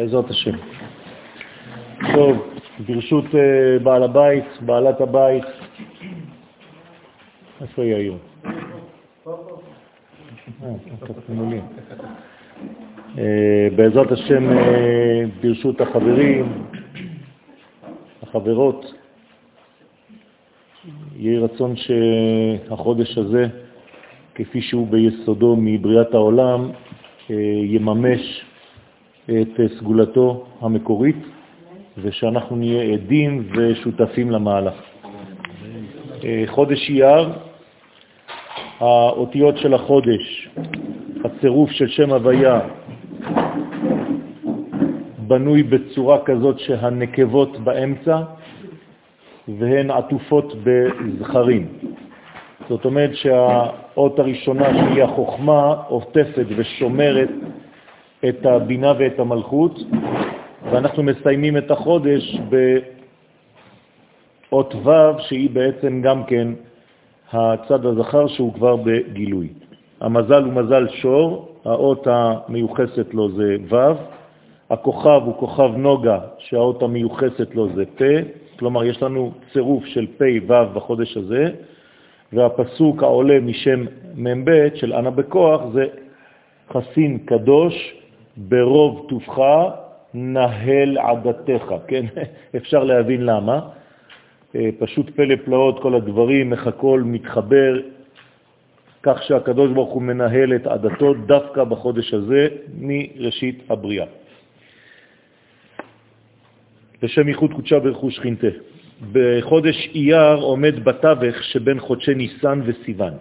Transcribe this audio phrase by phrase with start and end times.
[0.00, 0.56] בעזרת השם.
[2.14, 2.46] טוב,
[2.86, 5.44] ברשות אה, בעל הבית, בעלת הבית,
[7.60, 8.18] איפה היא היום?
[13.18, 16.64] אה, בעזרת השם, אה, ברשות החברים,
[18.22, 18.94] החברות,
[21.16, 23.46] יהי רצון שהחודש הזה,
[24.34, 26.70] כפי שהוא ביסודו מבריאת העולם,
[27.64, 28.49] יממש
[29.24, 31.16] את סגולתו המקורית,
[31.98, 34.74] ושאנחנו נהיה עדים ושותפים למהלך.
[36.46, 37.28] חודש אייר,
[38.78, 40.48] האותיות של החודש,
[41.24, 42.60] הצירוף של שם הוויה,
[45.18, 48.22] בנוי בצורה כזאת שהנקבות באמצע
[49.58, 51.66] והן עטופות בזכרים.
[52.68, 57.30] זאת אומרת שהאות הראשונה שהיא החוכמה עוטפת ושומרת
[58.28, 59.78] את הבינה ואת המלכות,
[60.70, 62.38] ואנחנו מסיימים את החודש
[64.50, 66.48] באות ו' שהיא בעצם גם כן
[67.32, 69.48] הצד הזכר שהוא כבר בגילוי.
[70.00, 73.76] המזל הוא מזל שור, האות המיוחסת לו זה ו',
[74.70, 78.02] הכוכב הוא כוכב נוגה, שהאות המיוחסת לו זה פ',
[78.58, 81.50] כלומר יש לנו צירוף של פ' ו' בחודש הזה,
[82.32, 83.84] והפסוק העולה משם
[84.16, 85.86] מ"ב של אנה בכוח זה
[86.72, 87.94] חסין קדוש
[88.36, 89.38] ברוב טובך
[90.14, 92.04] נהל עדתך, כן?
[92.56, 93.60] אפשר להבין למה.
[94.54, 97.80] אה, פשוט פלא פלאות כל הדברים, איך הכל מתחבר,
[99.02, 102.48] כך שהקדוש ברוך הוא מנהל את עדתו דווקא בחודש הזה
[102.80, 104.06] מראשית הבריאה.
[107.02, 108.46] לשם ייחוד קודשה ברכוש שכינתה.
[109.12, 113.14] בחודש אייר עומד בתווך שבין חודשי ניסן וסיוון.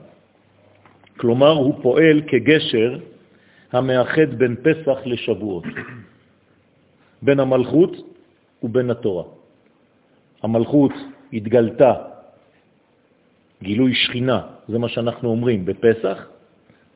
[1.18, 2.98] כלומר, הוא פועל כגשר
[3.72, 5.64] המאחד בין פסח לשבועות,
[7.22, 7.92] בין המלכות
[8.64, 9.24] ובין התורה.
[10.44, 10.92] המלכות
[11.34, 11.94] התגלתה,
[13.64, 16.28] גילוי שכינה, זה מה שאנחנו אומרים בפסח,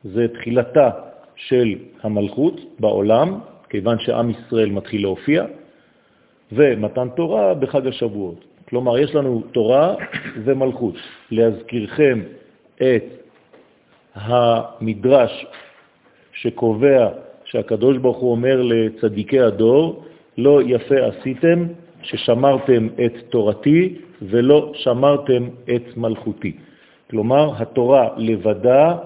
[0.04, 0.90] זה תחילתה
[1.36, 5.44] של המלכות בעולם, כיוון שעם ישראל מתחיל להופיע,
[6.52, 8.44] ומתן תורה בחג השבועות.
[8.68, 9.94] כלומר, יש לנו תורה
[10.44, 10.94] ומלכות.
[11.30, 12.20] להזכירכם
[12.76, 13.04] את
[14.14, 15.46] המדרש
[16.34, 17.08] שקובע
[17.44, 20.04] שהקדוש ברוך הוא אומר לצדיקי הדור,
[20.38, 21.66] לא יפה עשיתם
[22.02, 26.52] ששמרתם את תורתי ולא שמרתם את מלכותי.
[27.10, 28.96] כלומר, התורה לבדה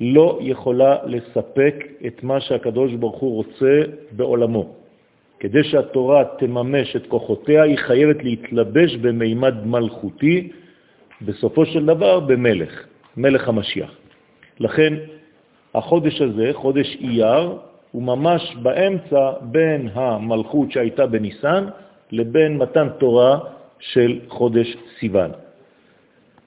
[0.00, 3.80] לא יכולה לספק את מה שהקדוש ברוך הוא רוצה
[4.12, 4.74] בעולמו.
[5.40, 10.48] כדי שהתורה תממש את כוחותיה, היא חייבת להתלבש במימד מלכותי,
[11.22, 12.86] בסופו של דבר במלך,
[13.16, 13.90] מלך המשיח.
[14.60, 14.94] לכן
[15.74, 17.58] החודש הזה, חודש אייר,
[17.92, 21.64] הוא ממש באמצע בין המלכות שהייתה בניסן
[22.10, 23.38] לבין מתן תורה
[23.78, 25.30] של חודש סיוון.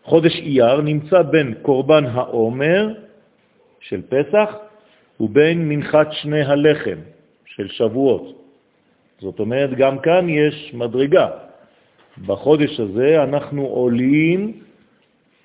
[0.03, 2.93] חודש אייר נמצא בין קורבן העומר
[3.79, 4.55] של פסח
[5.19, 6.97] ובין מנחת שני הלחם
[7.45, 8.41] של שבועות.
[9.19, 11.29] זאת אומרת, גם כאן יש מדרגה.
[12.25, 14.61] בחודש הזה אנחנו עולים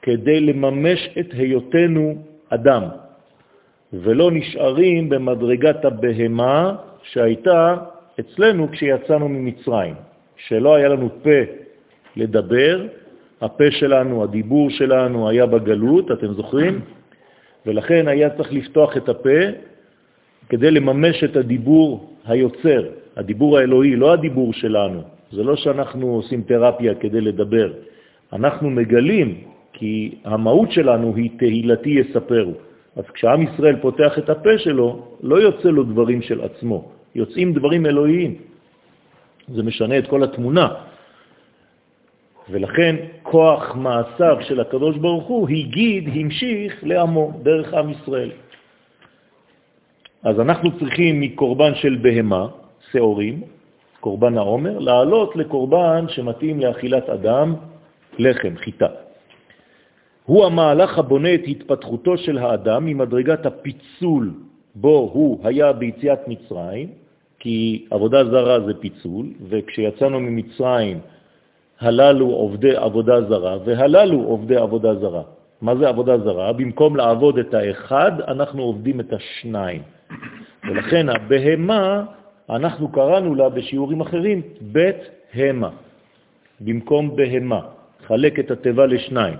[0.03, 2.15] כדי לממש את היותנו
[2.49, 2.83] אדם.
[4.03, 7.77] ולא נשארים במדרגת הבהמה שהייתה
[8.21, 9.95] אצלנו כשיצאנו ממצרים,
[10.37, 11.41] שלא היה לנו פה
[12.17, 12.87] לדבר,
[13.41, 16.81] הפה שלנו, הדיבור שלנו היה בגלות, אתם זוכרים?
[17.67, 19.41] ולכן היה צריך לפתוח את הפה
[20.49, 22.83] כדי לממש את הדיבור היוצר,
[23.17, 25.01] הדיבור האלוהי, לא הדיבור שלנו.
[25.33, 27.73] זה לא שאנחנו עושים תרפיה כדי לדבר.
[28.33, 29.35] אנחנו מגלים
[29.73, 32.53] כי המהות שלנו היא תהילתי יספרו.
[32.97, 37.87] אז כשעם ישראל פותח את הפה שלו, לא יוצא לו דברים של עצמו, יוצאים דברים
[37.87, 38.35] אלוהיים.
[39.49, 40.69] זה משנה את כל התמונה.
[42.51, 48.31] ולכן כוח מעשיו של הקדוש ברוך הוא הגיד, המשיך לעמו דרך עם ישראל.
[50.23, 52.47] אז אנחנו צריכים מקורבן של בהמה,
[52.91, 53.43] שעורים,
[54.01, 57.55] קורבן העומר, לעלות לקורבן שמתאים לאכילת אדם,
[58.19, 59.06] לחם, חיטה.
[60.27, 64.31] הוא המהלך הבונה את התפתחותו של האדם ממדרגת הפיצול
[64.75, 66.89] בו הוא היה ביציאת מצרים,
[67.39, 70.99] כי עבודה זרה זה פיצול, וכשיצאנו ממצרים
[71.81, 75.23] הללו עובדי עבודה זרה והללו עובדי עבודה זרה.
[75.63, 76.53] מה זה עבודה זרה?
[76.53, 79.83] במקום לעבוד את האחד, אנחנו עובדים את השניים.
[80.69, 82.05] ולכן הבהמה,
[82.51, 84.97] אנחנו קראנו לה בשיעורים אחרים בית
[85.35, 85.71] המה,
[86.61, 87.61] במקום בהמה.
[88.07, 89.39] חלק את הטבע לשניים.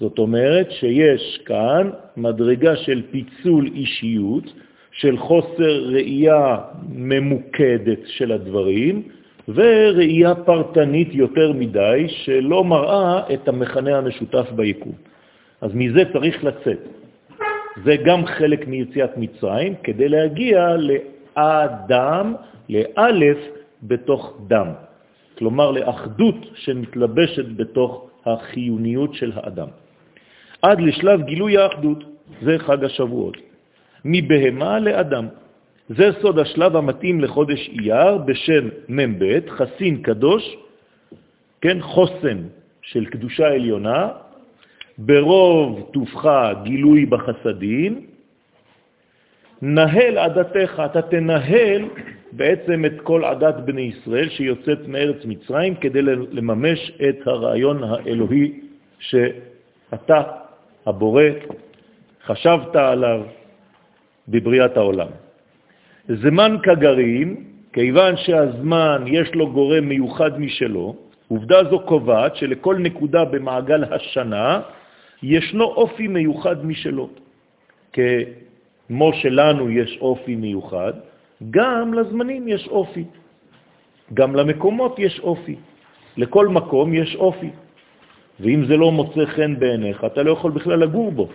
[0.00, 4.52] זאת אומרת שיש כאן מדרגה של פיצול אישיות,
[4.92, 6.58] של חוסר ראייה
[6.92, 9.02] ממוקדת של הדברים,
[9.48, 14.92] וראייה פרטנית יותר מדי, שלא מראה את המכנה המשותף ביקום.
[15.60, 16.78] אז מזה צריך לצאת.
[17.84, 22.34] זה גם חלק מיציאת מצרים, כדי להגיע לאדם,
[22.68, 23.38] לאלף,
[23.82, 24.68] בתוך דם.
[25.38, 29.68] כלומר, לאחדות שמתלבשת בתוך החיוניות של האדם.
[30.64, 32.04] עד לשלב גילוי האחדות,
[32.42, 33.36] זה חג השבועות.
[34.04, 35.26] מבהמה לאדם.
[35.88, 40.56] זה סוד השלב המתאים לחודש אייר בשם מ"ב, חסין קדוש,
[41.60, 42.38] כן, חוסן
[42.82, 44.08] של קדושה עליונה,
[44.98, 46.28] ברוב טובך
[46.62, 48.06] גילוי בחסדים,
[49.62, 51.82] נהל עדתך, אתה תנהל
[52.32, 56.02] בעצם את כל עדת בני ישראל שיוצאת מארץ מצרים כדי
[56.32, 58.60] לממש את הרעיון האלוהי
[58.98, 60.43] שאתה,
[60.86, 61.22] הבורא,
[62.26, 63.20] חשבת עליו
[64.28, 65.08] בבריאת העולם.
[66.08, 70.96] זמן כגרים, כיוון שהזמן יש לו גורם מיוחד משלו,
[71.28, 74.60] עובדה זו קובעת שלכל נקודה במעגל השנה
[75.22, 77.08] ישנו אופי מיוחד משלו.
[77.92, 80.92] כמו שלנו יש אופי מיוחד,
[81.50, 83.04] גם לזמנים יש אופי.
[84.14, 85.56] גם למקומות יש אופי.
[86.16, 87.50] לכל מקום יש אופי.
[88.40, 91.28] ואם זה לא מוצא חן בעיניך, אתה לא יכול בכלל לגור בו.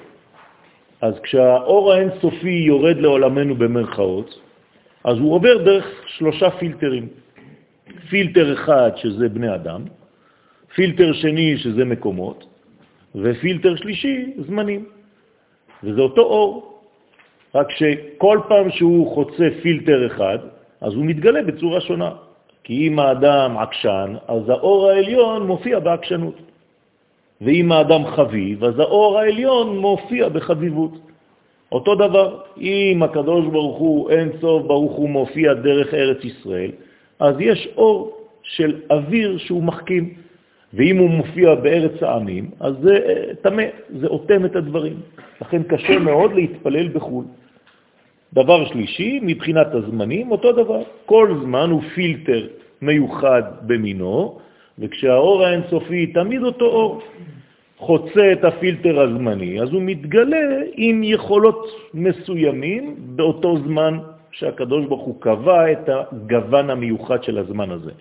[1.01, 4.39] אז כשהאור האינסופי יורד לעולמנו במרכאות,
[5.03, 7.07] אז הוא עובר דרך שלושה פילטרים.
[8.09, 9.81] פילטר אחד, שזה בני אדם,
[10.75, 12.45] פילטר שני, שזה מקומות,
[13.15, 14.85] ופילטר שלישי, זמנים.
[15.83, 16.81] וזה אותו אור,
[17.55, 20.39] רק שכל פעם שהוא חוצה פילטר אחד,
[20.81, 22.11] אז הוא מתגלה בצורה שונה.
[22.63, 26.48] כי אם האדם עקשן, אז האור העליון מופיע בעקשנות.
[27.41, 30.91] ואם האדם חביב, אז האור העליון מופיע בחביבות.
[31.71, 36.71] אותו דבר, אם הקדוש ברוך הוא אין סוף ברוך הוא מופיע דרך ארץ ישראל,
[37.19, 40.13] אז יש אור של אוויר שהוא מחכים.
[40.73, 42.99] ואם הוא מופיע בארץ העמים, אז זה
[43.41, 44.97] תמה, זה אוטם את הדברים.
[45.41, 47.25] לכן קשה מאוד להתפלל בחו"ל.
[48.33, 50.81] דבר שלישי, מבחינת הזמנים, אותו דבר.
[51.05, 52.47] כל זמן הוא פילטר
[52.81, 54.37] מיוחד במינו,
[54.79, 57.01] וכשהאור האינסופי תמיד אותו אור
[57.77, 63.97] חוצה את הפילטר הזמני, אז הוא מתגלה עם יכולות מסוימים באותו זמן
[64.31, 67.91] שהקדוש ברוך הוא קבע את הגוון המיוחד של הזמן הזה.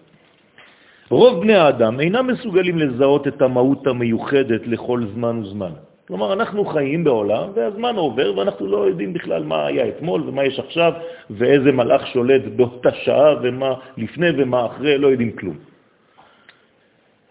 [1.11, 5.73] רוב בני האדם אינם מסוגלים לזהות את המהות המיוחדת לכל זמן וזמן.
[6.09, 10.59] כלומר, אנחנו חיים בעולם, והזמן עובר, ואנחנו לא יודעים בכלל מה היה אתמול ומה יש
[10.59, 10.93] עכשיו,
[11.31, 15.68] ואיזה מלאך שולט באותה שעה, ומה לפני ומה אחרי, לא יודעים כלום.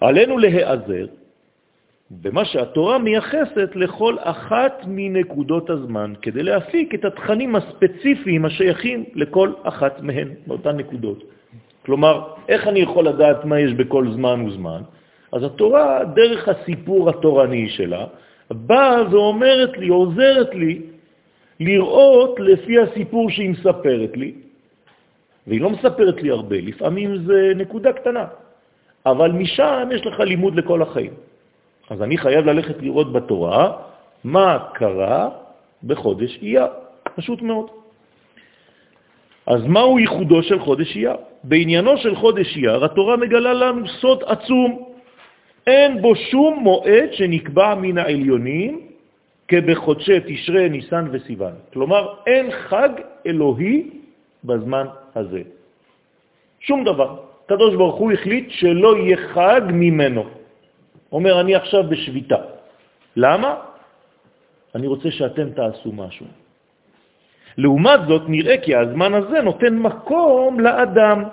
[0.01, 1.05] עלינו להיעזר
[2.11, 10.01] במה שהתורה מייחסת לכל אחת מנקודות הזמן, כדי להפיק את התכנים הספציפיים השייכים לכל אחת
[10.01, 11.23] מהן, באותן נקודות.
[11.85, 14.81] כלומר, איך אני יכול לדעת מה יש בכל זמן וזמן?
[15.31, 18.05] אז התורה, דרך הסיפור התורני שלה,
[18.51, 20.81] באה ואומרת לי, עוזרת לי,
[21.59, 24.33] לראות לפי הסיפור שהיא מספרת לי,
[25.47, 28.25] והיא לא מספרת לי הרבה, לפעמים זה נקודה קטנה,
[29.07, 31.13] אבל משם יש לך לימוד לכל החיים.
[31.89, 33.63] אז אני חייב ללכת לראות בתורה
[34.23, 35.29] מה קרה
[35.83, 36.67] בחודש אייר,
[37.15, 37.67] פשוט מאוד.
[39.47, 41.15] אז מהו ייחודו של חודש אייר?
[41.43, 44.83] בעניינו של חודש אייר התורה מגלה לנו סוד עצום.
[45.67, 48.91] אין בו שום מועד שנקבע מן העליונים
[49.47, 51.55] כבחודשי תשרה, ניסן וסיוון.
[51.73, 52.89] כלומר, אין חג
[53.27, 53.89] אלוהי
[54.43, 55.41] בזמן הזה.
[56.59, 57.36] שום דבר.
[57.47, 60.23] קדוש ברוך הוא החליט שלא יהיה חג ממנו.
[61.11, 62.37] אומר, אני עכשיו בשביתה.
[63.15, 63.55] למה?
[64.75, 66.25] אני רוצה שאתם תעשו משהו.
[67.57, 71.23] לעומת זאת, נראה כי הזמן הזה נותן מקום לאדם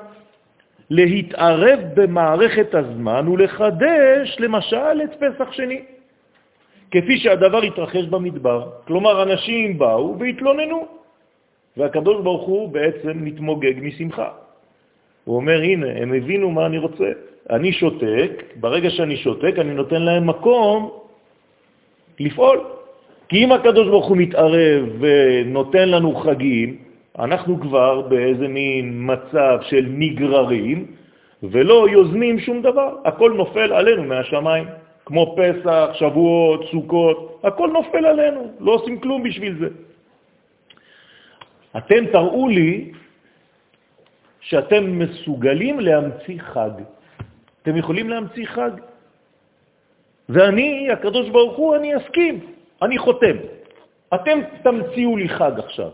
[0.91, 5.83] להתערב במערכת הזמן ולחדש למשל את פסח שני,
[6.91, 8.87] כפי שהדבר התרחש במדבר.
[8.87, 10.87] כלומר, אנשים באו והתלוננו,
[11.77, 14.44] והקדוש ברוך הוא בעצם מתמוגג משמחה.
[15.25, 17.11] הוא אומר, הנה, הם הבינו מה אני רוצה.
[17.51, 20.91] אני שותק, ברגע שאני שותק אני נותן להם מקום
[22.21, 22.61] לפעול.
[23.29, 26.77] כי אם הקדוש ברוך הוא מתערב ונותן לנו חגים,
[27.19, 30.87] אנחנו כבר באיזה מין מצב של נגררים,
[31.43, 32.97] ולא יוזמים שום דבר.
[33.05, 34.65] הכל נופל עלינו מהשמיים,
[35.05, 39.69] כמו פסח, שבועות, סוכות, הכל נופל עלינו, לא עושים כלום בשביל זה.
[41.77, 42.93] אתם תראו לי
[44.45, 46.71] שאתם מסוגלים להמציא חג.
[47.63, 48.71] אתם יכולים להמציא חג.
[50.29, 52.41] ואני, הקדוש ברוך הוא, אני אסכים,
[52.83, 53.37] אני חותם.
[54.15, 55.91] אתם תמציאו לי חג עכשיו.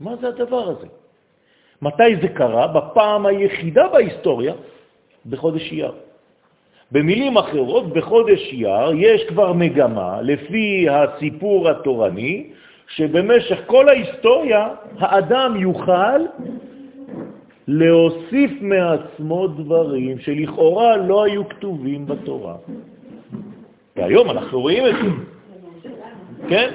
[0.00, 0.86] מה זה הדבר הזה?
[1.82, 2.66] מתי זה קרה?
[2.66, 4.54] בפעם היחידה בהיסטוריה,
[5.26, 5.92] בחודש אייר.
[6.92, 12.50] במילים אחרות, בחודש אייר יש כבר מגמה, לפי הסיפור התורני,
[12.88, 16.20] שבמשך כל ההיסטוריה האדם יוכל
[17.68, 22.56] להוסיף מעצמו דברים שלכאורה לא היו כתובים בתורה.
[23.96, 25.10] והיום אנחנו רואים את זה,
[26.48, 26.72] כן?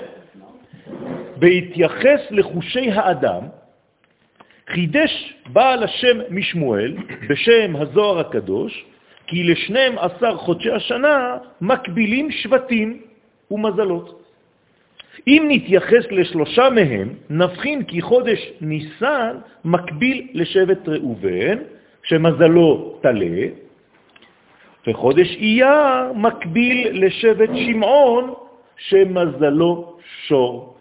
[1.39, 3.41] בהתייחס לחושי האדם,
[4.67, 6.96] חידש בעל השם משמואל
[7.29, 8.86] בשם הזוהר הקדוש,
[9.27, 13.01] כי לשנים עשר חודשי השנה מקבילים שבטים
[13.51, 14.24] ומזלות.
[15.27, 19.35] אם נתייחס לשלושה מהם, נבחין כי חודש ניסן
[19.65, 21.57] מקביל לשבט ראובן,
[22.03, 23.47] שמזלו תלה,
[24.88, 28.33] וחודש אייר מקביל לשבט שמעון,
[28.77, 29.97] שמזלו
[30.27, 30.75] שור.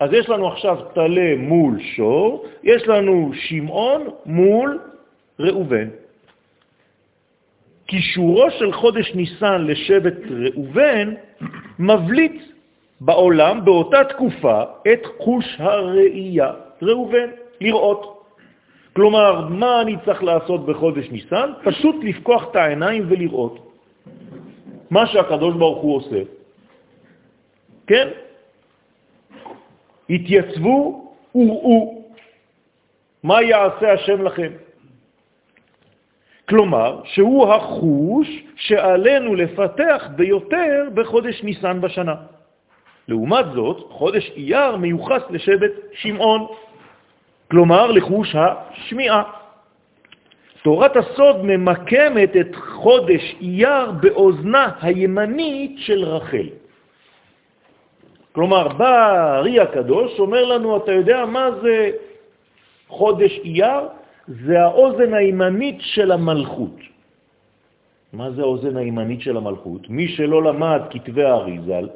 [0.00, 4.78] אז יש לנו עכשיו תלה מול שור, יש לנו שמעון מול
[5.38, 5.88] ראובן.
[7.86, 11.14] קישורו של חודש ניסן לשבט ראובן
[11.78, 12.53] מבליט
[13.00, 17.28] בעולם באותה תקופה את חוש הראייה, ראובן,
[17.60, 18.14] לראות.
[18.92, 21.52] כלומר, מה אני צריך לעשות בחודש ניסן?
[21.64, 23.54] פשוט לפקוח את העיניים ולראות.
[24.90, 26.22] מה שהקדוש ברוך הוא עושה.
[27.86, 28.08] כן?
[30.10, 30.78] התייצבו
[31.34, 32.04] וראו
[33.22, 34.52] מה יעשה השם לכם.
[36.48, 42.14] כלומר, שהוא החוש שעלינו לפתח ביותר בחודש ניסן בשנה.
[43.08, 46.46] לעומת זאת, חודש אייר מיוחס לשבט שמעון,
[47.50, 49.22] כלומר לחוש השמיעה.
[50.62, 56.48] תורת הסוד ממקמת את חודש אייר באוזנה הימנית של רחל.
[58.32, 61.90] כלומר, בא הארי הקדוש, אומר לנו, אתה יודע מה זה
[62.88, 63.80] חודש אייר?
[64.28, 66.76] זה האוזן הימנית של המלכות.
[68.12, 69.90] מה זה האוזן הימנית של המלכות?
[69.90, 71.88] מי שלא למד כתבי האריזל,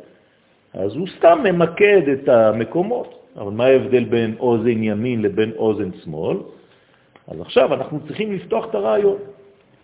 [0.79, 3.15] אז הוא סתם ממקד את המקומות.
[3.37, 6.37] אבל מה ההבדל בין אוזן ימין לבין אוזן שמאל?
[7.29, 9.17] אז עכשיו אנחנו צריכים לפתוח את הרעיון.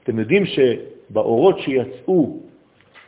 [0.03, 2.39] אתם יודעים שבאורות שיצאו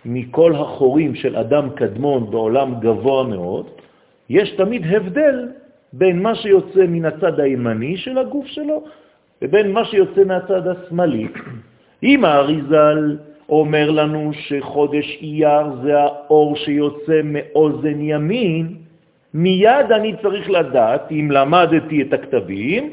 [0.04, 3.66] מכל החורים של אדם קדמון בעולם גבוה מאוד,
[4.30, 5.48] יש תמיד הבדל
[5.92, 8.84] בין מה שיוצא מן הצד הימני של הגוף שלו
[9.42, 11.28] לבין מה שיוצא מהצד השמאלי.
[12.02, 13.16] אם האריזל
[13.48, 18.74] אומר לנו שחודש אייר זה האור שיוצא מאוזן ימין,
[19.34, 22.90] מיד אני צריך לדעת, אם למדתי את הכתבים,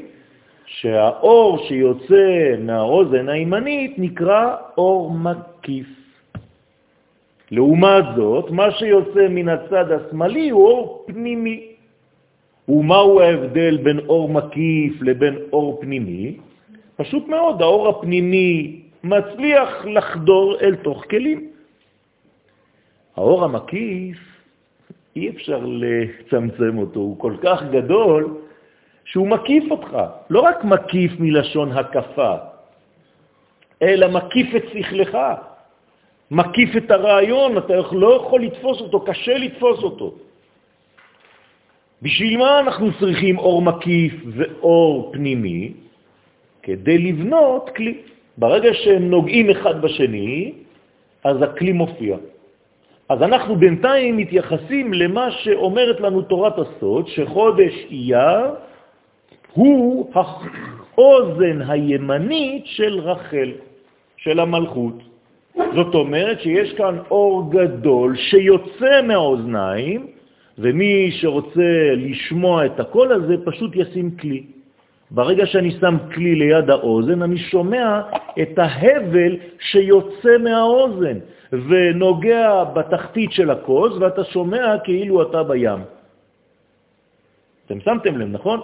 [0.65, 5.87] שהאור שיוצא מהאוזן הימנית נקרא אור מקיף.
[7.51, 11.67] לעומת זאת, מה שיוצא מן הצד השמאלי הוא אור פנימי.
[12.67, 16.37] ומהו ההבדל בין אור מקיף לבין אור פנימי?
[16.95, 21.49] פשוט מאוד, האור הפנימי מצליח לחדור אל תוך כלים.
[23.15, 24.17] האור המקיף,
[25.15, 28.37] אי אפשר לצמצם אותו, הוא כל כך גדול
[29.05, 29.97] שהוא מקיף אותך.
[30.29, 32.35] לא רק מקיף מלשון הקפה,
[33.81, 35.17] אלא מקיף את שכלך,
[36.31, 40.13] מקיף את הרעיון, אתה לא יכול לתפוס אותו, קשה לתפוס אותו.
[42.01, 45.73] בשביל מה אנחנו צריכים אור מקיף ואור פנימי?
[46.63, 48.12] כדי לבנות כלי.
[48.37, 50.51] ברגע שהם נוגעים אחד בשני,
[51.23, 52.17] אז הכלי מופיע.
[53.09, 58.49] אז אנחנו בינתיים מתייחסים למה שאומרת לנו תורת הסוד, שחודש אייר
[59.53, 63.51] הוא האוזן הימנית של רחל,
[64.17, 64.97] של המלכות.
[65.55, 70.07] זאת אומרת שיש כאן אור גדול שיוצא מהאוזניים,
[70.57, 74.43] ומי שרוצה לשמוע את הקול הזה פשוט ישים כלי.
[75.13, 78.01] ברגע שאני שם כלי ליד האוזן, אני שומע
[78.41, 81.17] את ההבל שיוצא מהאוזן
[81.51, 85.79] ונוגע בתחתית של הכוס, ואתה שומע כאילו אתה בים.
[87.65, 88.59] אתם שמתם לב, נכון?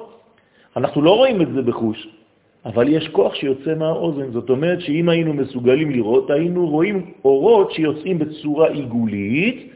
[0.77, 2.07] אנחנו לא רואים את זה בחוש,
[2.65, 4.31] אבל יש כוח שיוצא מהאוזן.
[4.31, 9.73] זאת אומרת שאם היינו מסוגלים לראות, היינו רואים אורות שיוצאים בצורה עיגולית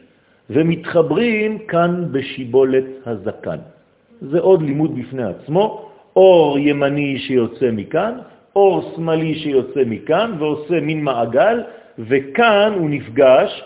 [0.50, 3.58] ומתחברים כאן בשיבולת הזקן.
[4.20, 5.93] זה עוד לימוד בפני עצמו.
[6.16, 8.18] אור ימני שיוצא מכאן,
[8.56, 11.62] אור שמאלי שיוצא מכאן ועושה מין מעגל,
[11.98, 13.62] וכאן הוא נפגש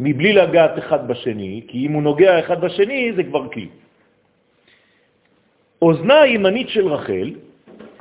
[0.00, 3.68] מבלי לגעת אחד בשני, כי אם הוא נוגע אחד בשני זה כבר כלי.
[5.82, 7.30] אוזנה הימנית של רחל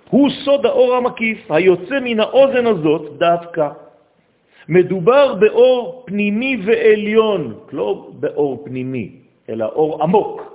[0.10, 3.70] הוא סוד האור המקיף, היוצא מן האוזן הזאת דווקא.
[4.70, 9.12] מדובר באור פנימי ועליון, לא באור פנימי,
[9.50, 10.51] אלא אור עמוק.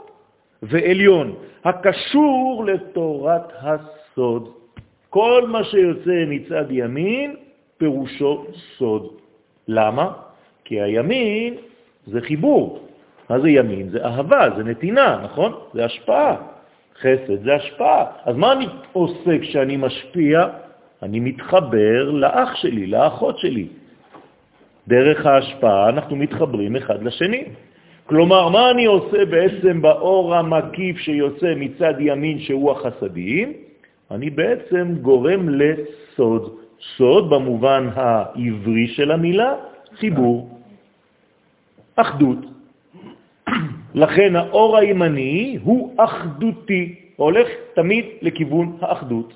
[0.63, 1.35] ועליון,
[1.65, 4.49] הקשור לתורת הסוד.
[5.11, 7.37] כל מה שיוצא מצד ימין
[7.79, 8.47] פירושו
[8.79, 9.13] סוד.
[9.69, 10.13] למה?
[10.65, 11.55] כי הימין
[12.07, 12.87] זה חיבור.
[13.31, 13.89] מה זה ימין?
[13.89, 15.53] זה אהבה, זה נתינה, נכון?
[15.75, 16.37] זה השפעה.
[17.01, 18.05] חסד זה השפעה.
[18.25, 20.47] אז מה אני עושה כשאני משפיע?
[21.03, 23.67] אני מתחבר לאח שלי, לאחות שלי.
[24.89, 27.45] דרך ההשפעה אנחנו מתחברים אחד לשני.
[28.07, 33.53] כלומר, מה אני עושה בעצם באור המקיף שיוצא מצד ימין שהוא החסדים?
[34.11, 36.57] אני בעצם גורם לסוד.
[36.97, 39.55] סוד במובן העברי של המילה,
[39.99, 40.61] חיבור,
[41.97, 42.39] אחדות.
[43.95, 49.33] לכן האור הימני הוא אחדותי, הולך תמיד לכיוון האחדות.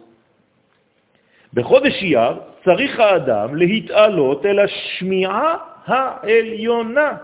[1.55, 2.35] בחודש אייר
[2.65, 7.17] צריך האדם להתעלות אל השמיעה העליונה,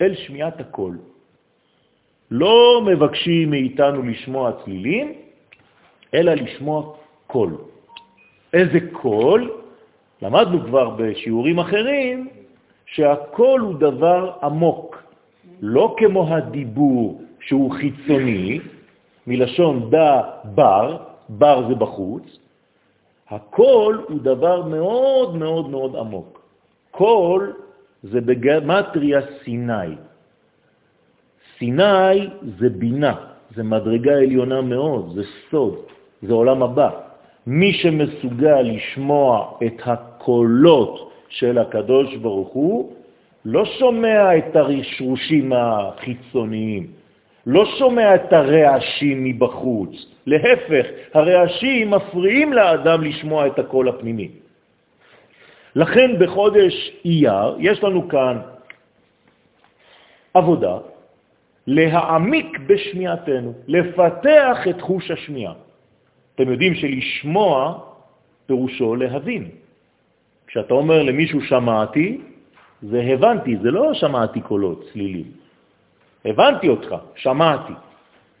[0.00, 0.98] אל שמיעת הקול.
[2.30, 5.12] לא מבקשים מאיתנו לשמוע צלילים,
[6.14, 6.94] אלא לשמוע
[7.26, 7.56] קול.
[8.52, 9.50] איזה קול?
[10.22, 12.28] למדנו כבר בשיעורים אחרים
[12.86, 15.02] שהקול הוא דבר עמוק,
[15.60, 18.60] לא כמו הדיבור שהוא חיצוני,
[19.26, 20.96] מלשון דה בר,
[21.28, 22.38] בר זה בחוץ,
[23.28, 26.40] הקול הוא דבר מאוד מאוד מאוד עמוק.
[26.90, 27.52] קול
[28.02, 29.94] זה בגמטריה סיני.
[31.58, 32.28] סיני
[32.58, 33.14] זה בינה,
[33.54, 35.74] זה מדרגה עליונה מאוד, זה סוד,
[36.22, 36.90] זה עולם הבא.
[37.46, 42.92] מי שמסוגל לשמוע את הקולות של הקדוש ברוך הוא,
[43.44, 46.86] לא שומע את הרשרושים החיצוניים,
[47.46, 50.06] לא שומע את הרעשים מבחוץ.
[50.26, 54.28] להפך, הרעשים מפריעים לאדם לשמוע את הקול הפנימי.
[55.78, 58.36] לכן בחודש אייר יש לנו כאן
[60.34, 60.76] עבודה
[61.66, 65.54] להעמיק בשמיעתנו, לפתח את חוש השמיעה.
[66.34, 67.78] אתם יודעים שלשמוע
[68.46, 69.48] פירושו להבין.
[70.46, 72.20] כשאתה אומר למישהו שמעתי,
[72.82, 75.30] זה הבנתי, זה לא שמעתי קולות, צלילים.
[76.24, 77.72] הבנתי אותך, שמעתי.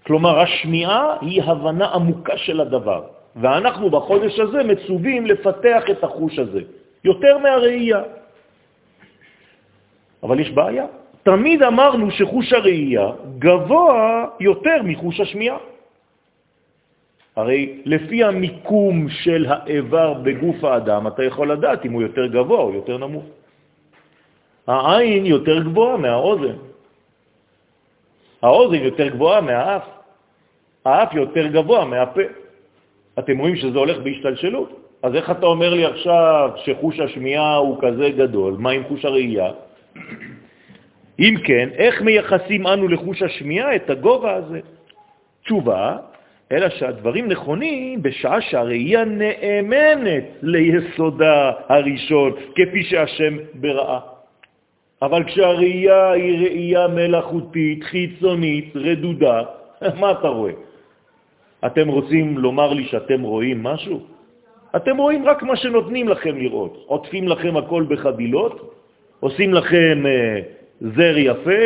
[0.06, 3.02] כלומר, השמיעה היא הבנה עמוקה של הדבר,
[3.36, 6.62] ואנחנו בחודש הזה מצווים לפתח את החוש הזה,
[7.04, 8.02] יותר מהראייה.
[10.22, 10.86] אבל יש בעיה.
[11.22, 13.06] תמיד אמרנו שחוש הראייה
[13.38, 15.58] גבוה יותר מחוש השמיעה.
[17.36, 22.72] הרי לפי המיקום של האיבר בגוף האדם, אתה יכול לדעת אם הוא יותר גבוה או
[22.72, 23.24] יותר נמוך.
[24.66, 26.56] העין יותר גבוהה מהאוזן.
[28.42, 29.86] האוזן יותר גבוהה מהאף.
[30.84, 32.22] האף יותר גבוה מהפה.
[33.18, 34.87] אתם רואים שזה הולך בהשתלשלות.
[35.02, 38.56] אז איך אתה אומר לי עכשיו שחוש השמיעה הוא כזה גדול?
[38.58, 39.50] מה עם חוש הראייה?
[41.18, 44.60] אם כן, איך מייחסים אנו לחוש השמיעה את הגובה הזה?
[45.44, 45.96] תשובה,
[46.52, 54.00] אלא שהדברים נכונים בשעה שהראייה נאמנת ליסודה הראשון, כפי שהשם בראה.
[55.02, 59.42] אבל כשהראייה היא ראייה מלאכותית, חיצונית, רדודה,
[60.00, 60.52] מה אתה רואה?
[61.66, 64.17] אתם רוצים לומר לי שאתם רואים משהו?
[64.76, 66.84] אתם רואים רק מה שנותנים לכם לראות.
[66.86, 68.74] עוטפים לכם הכל בחבילות,
[69.20, 70.40] עושים לכם אה,
[70.80, 71.62] זר יפה,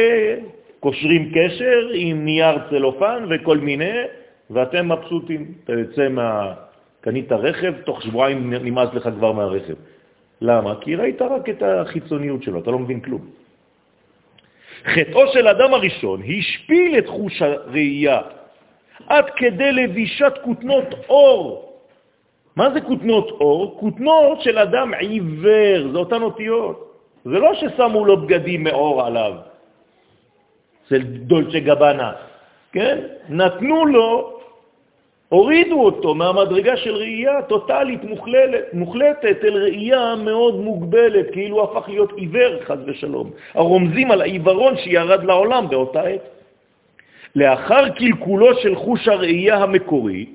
[0.81, 3.95] קושרים קשר עם נייר צלופן וכל מיני,
[4.51, 5.55] ואתם מבסוטים.
[5.65, 6.55] אתה יוצא מה...
[7.03, 9.75] קנית רכב, תוך שבועיים נמאס לך כבר מהרכב.
[10.41, 10.75] למה?
[10.81, 13.21] כי ראית רק את החיצוניות שלו, אתה לא מבין כלום.
[14.85, 18.21] חטאו של אדם הראשון השפיל את חוש הראייה
[19.07, 21.72] עד כדי לבישת כותנות אור.
[22.57, 23.77] מה זה כותנות אור?
[23.81, 26.93] כותנות של אדם עיוור, זה אותן אותיות.
[27.25, 29.33] זה לא ששמו לו בגדים מאור עליו,
[30.89, 32.13] של דולצ'ה גבנה,
[32.73, 32.99] כן?
[33.29, 34.39] נתנו לו
[35.29, 42.13] הורידו אותו מהמדרגה של ראייה טוטלית, מוחלטת, מוחלטת אל ראייה מאוד מוגבלת, כאילו הפך להיות
[42.13, 43.31] עיוור, חז ושלום.
[43.55, 46.29] הרומזים על העיוורון שירד לעולם באותה עת.
[47.37, 50.27] לאחר קלקולו של חוש הראייה המקורי,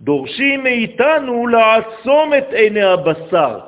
[0.00, 3.60] דורשים מאיתנו לעצום את עיני הבשר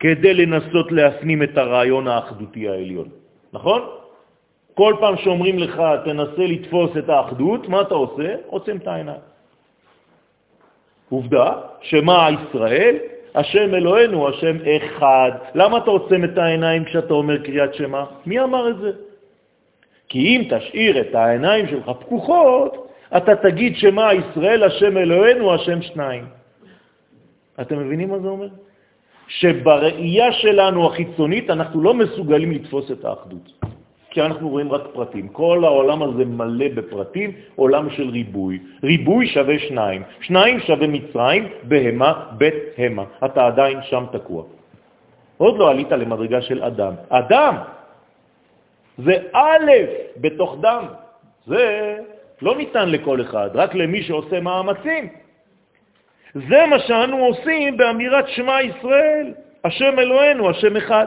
[0.00, 3.08] כדי לנסות להפנים את הרעיון האחדותי העליון.
[3.52, 3.82] נכון?
[4.74, 8.34] כל פעם שאומרים לך, תנסה לתפוס את האחדות, מה אתה עושה?
[8.46, 9.20] עוצם את העיניים.
[11.08, 12.96] עובדה, שמה ישראל?
[13.34, 15.30] השם אלוהינו, השם אחד.
[15.54, 18.04] למה אתה עוצם את העיניים כשאתה אומר קריאת שמה?
[18.26, 18.90] מי אמר את זה?
[20.08, 22.79] כי אם תשאיר את העיניים שלך פקוחות,
[23.16, 26.24] אתה תגיד שמה ישראל, השם אלוהינו, השם שניים.
[27.60, 28.48] אתם מבינים מה זה אומר?
[29.28, 33.52] שבראייה שלנו החיצונית אנחנו לא מסוגלים לתפוס את האחדות.
[34.10, 35.28] כי אנחנו רואים רק פרטים.
[35.28, 38.58] כל העולם הזה מלא בפרטים, עולם של ריבוי.
[38.82, 40.02] ריבוי שווה שניים.
[40.20, 43.04] שניים שווה מצרים, בהמה, בית המה.
[43.24, 44.44] אתה עדיין שם תקוע.
[45.38, 46.94] עוד לא עלית למדרגה של אדם.
[47.08, 47.54] אדם
[48.98, 49.70] זה א'
[50.16, 50.84] בתוך דם.
[51.46, 51.96] זה
[52.42, 55.08] לא ניתן לכל אחד, רק למי שעושה מאמצים.
[56.34, 61.06] זה מה שאנו עושים באמירת שמע ישראל, השם אלוהינו, השם אחד.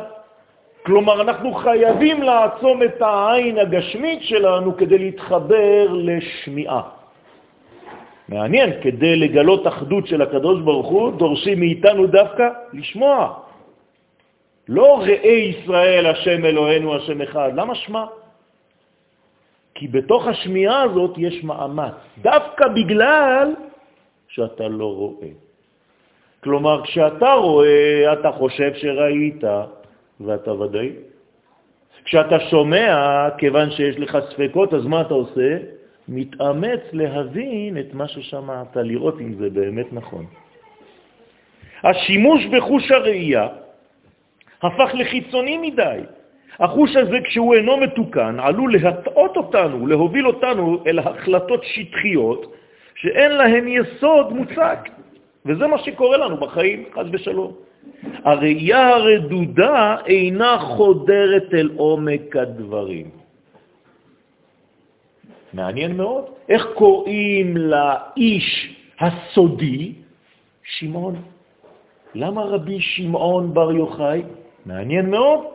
[0.86, 6.82] כלומר, אנחנו חייבים לעצום את העין הגשמית שלנו כדי להתחבר לשמיעה.
[8.30, 13.34] מעניין, כדי לגלות אחדות של הקדוש ברוך הוא, דורשים מאיתנו דווקא לשמוע.
[14.70, 17.52] לא ראה ישראל, השם אלוהינו, השם אחד.
[17.56, 18.06] למה שמע?
[19.84, 23.54] כי בתוך השמיעה הזאת יש מאמץ, דווקא בגלל
[24.28, 25.28] שאתה לא רואה.
[26.44, 29.44] כלומר, כשאתה רואה, אתה חושב שראית,
[30.20, 30.90] ואתה ודאי.
[32.06, 35.58] כשאתה שומע, כיוון שיש לך ספקות, אז מה אתה עושה?
[36.08, 40.26] מתאמץ להבין את מה ששמעת, לראות אם זה באמת נכון.
[41.84, 43.48] השימוש בחוש הראייה
[44.64, 46.00] הפך לחיצוני מדי.
[46.60, 52.54] החוש הזה, כשהוא אינו מתוקן, עלול להטעות אותנו, להוביל אותנו אל החלטות שטחיות
[52.96, 54.90] שאין להן יסוד מוצק.
[55.46, 57.52] וזה מה שקורה לנו בחיים, חס ושלום.
[58.24, 63.10] הראייה הרדודה אינה חודרת אל עומק הדברים.
[65.54, 66.26] מעניין מאוד.
[66.50, 69.94] איך קוראים לאיש הסודי?
[70.64, 71.16] שמעון.
[72.16, 74.24] למה רבי שמעון בר יוחאי?
[74.66, 75.53] מעניין מאוד.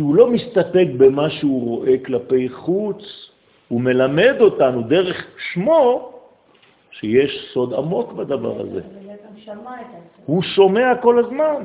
[0.00, 3.30] כי הוא לא מסתפק במה שהוא רואה כלפי חוץ,
[3.68, 6.12] הוא מלמד אותנו דרך שמו
[6.90, 8.80] שיש סוד עמוק בדבר הזה.
[10.26, 11.64] הוא שומע כל הזמן.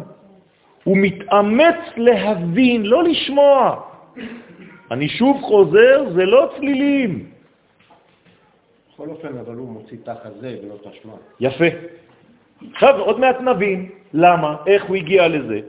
[0.84, 3.82] הוא מתאמץ להבין, לא לשמוע.
[4.92, 7.30] אני שוב חוזר, זה לא צלילים.
[8.94, 11.14] בכל אופן, אבל הוא מוציא תחת זה ולא תשמע.
[11.40, 11.66] יפה.
[12.74, 15.60] עכשיו עוד מעט נבין למה, איך הוא הגיע לזה.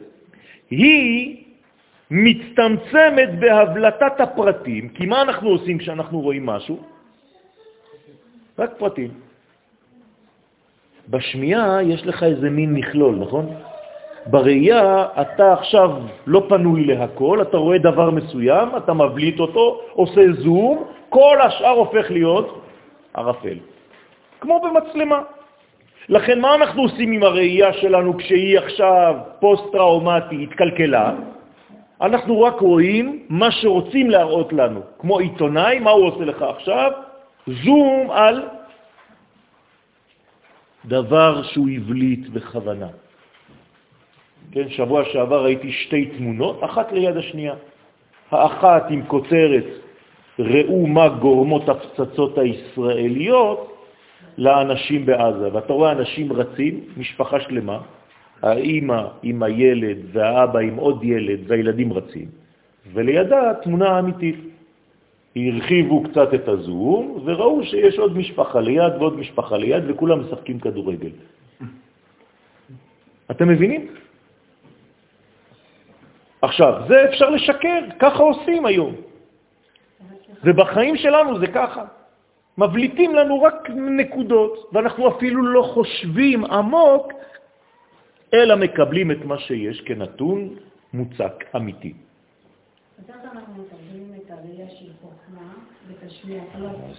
[0.70, 1.45] היא
[2.10, 6.78] מצטמצמת בהבלטת הפרטים, כי מה אנחנו עושים כשאנחנו רואים משהו?
[8.58, 9.10] רק פרטים.
[11.08, 13.46] בשמיעה יש לך איזה מין מכלול, נכון?
[14.26, 15.90] בראייה אתה עכשיו
[16.26, 22.10] לא פנוי להכל, אתה רואה דבר מסוים, אתה מבליט אותו, עושה זום, כל השאר הופך
[22.10, 22.62] להיות
[23.14, 23.58] ערפל.
[24.40, 25.20] כמו במצלמה.
[26.08, 31.12] לכן מה אנחנו עושים עם הראייה שלנו כשהיא עכשיו פוסט-טראומטית, התקלקלה?
[32.00, 34.80] אנחנו רק רואים מה שרוצים להראות לנו.
[34.98, 36.92] כמו עיתונאי, מה הוא עושה לך עכשיו?
[37.46, 38.42] זום על
[40.84, 42.88] דבר שהוא הבליט בכוונה.
[44.52, 47.54] כן, שבוע שעבר ראיתי שתי תמונות, אחת ליד השנייה.
[48.30, 49.64] האחת עם כותרת,
[50.38, 53.72] ראו מה גורמות הפצצות הישראליות
[54.38, 55.48] לאנשים בעזה.
[55.52, 57.78] ואתה רואה אנשים רצים, משפחה שלמה,
[58.42, 62.28] האימא עם הילד והאבא עם עוד ילד והילדים רצים,
[62.92, 64.36] ולידה תמונה אמיתית.
[65.36, 71.10] הרחיבו קצת את הזום וראו שיש עוד משפחה ליד ועוד משפחה ליד וכולם משחקים כדורגל.
[73.30, 73.86] אתם מבינים?
[76.42, 78.94] עכשיו, זה אפשר לשקר, ככה עושים היום.
[80.44, 81.84] ובחיים שלנו זה ככה.
[82.58, 87.12] מבליטים לנו רק נקודות, ואנחנו אפילו לא חושבים עמוק,
[88.34, 90.48] אלא מקבלים את מה שיש כנתון
[90.92, 91.92] מוצק, אמיתי.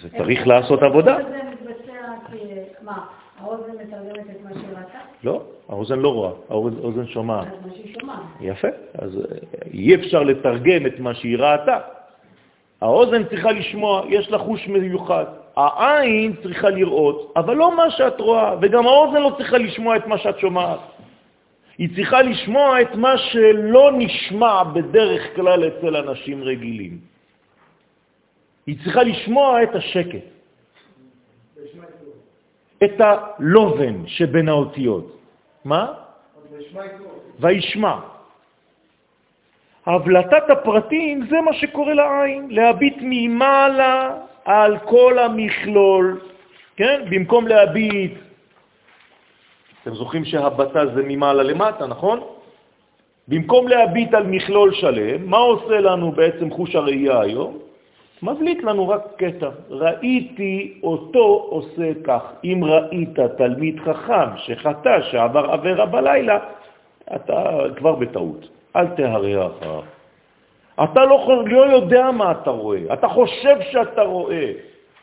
[0.02, 1.18] זה צריך לעשות עבודה.
[2.82, 3.06] מה,
[3.40, 5.00] האוזן מתרגמת את מה שראתה?
[5.24, 7.48] לא, האוזן לא רואה, האוזן שומעת.
[7.48, 8.20] מה שהיא שומעת.
[8.42, 9.24] יפה, אז אה,
[9.74, 11.80] אי אפשר לתרגם את מה שהיא ראתה.
[12.82, 15.26] האוזן צריכה לשמוע, יש לה חוש מיוחד.
[15.56, 20.18] העין צריכה לראות, אבל לא מה שאת רואה, וגם האוזן לא צריכה לשמוע את מה
[20.18, 20.80] שאת שומעת.
[21.78, 26.98] היא צריכה לשמוע את מה שלא נשמע בדרך כלל אצל אנשים רגילים.
[28.68, 30.26] היא צריכה לשמוע את השקט,
[32.84, 35.18] את הלובן שבין האותיות.
[35.66, 35.94] מה?
[37.40, 37.96] וישמע.
[39.86, 46.22] הבלטת הפרטים זה מה שקורה לעין, להביט ממעלה על כל המכלול,
[46.76, 47.02] כן?
[47.10, 48.27] במקום להביט
[49.88, 52.20] אתם זוכרים שהבטה זה ממעלה למטה, נכון?
[53.28, 57.58] במקום להביט על מכלול שלם, מה עושה לנו בעצם חוש הראייה היום?
[58.24, 59.50] מבליט לנו רק קטע.
[59.70, 62.22] ראיתי אותו עושה כך.
[62.44, 66.40] אם ראית תלמיד חכם שחטא, שעבר עבירה בלילה,
[67.16, 68.50] אתה כבר בטעות.
[68.76, 69.82] אל תהרע אחריו.
[70.84, 74.52] אתה לא, לא יודע מה אתה רואה, אתה חושב שאתה רואה.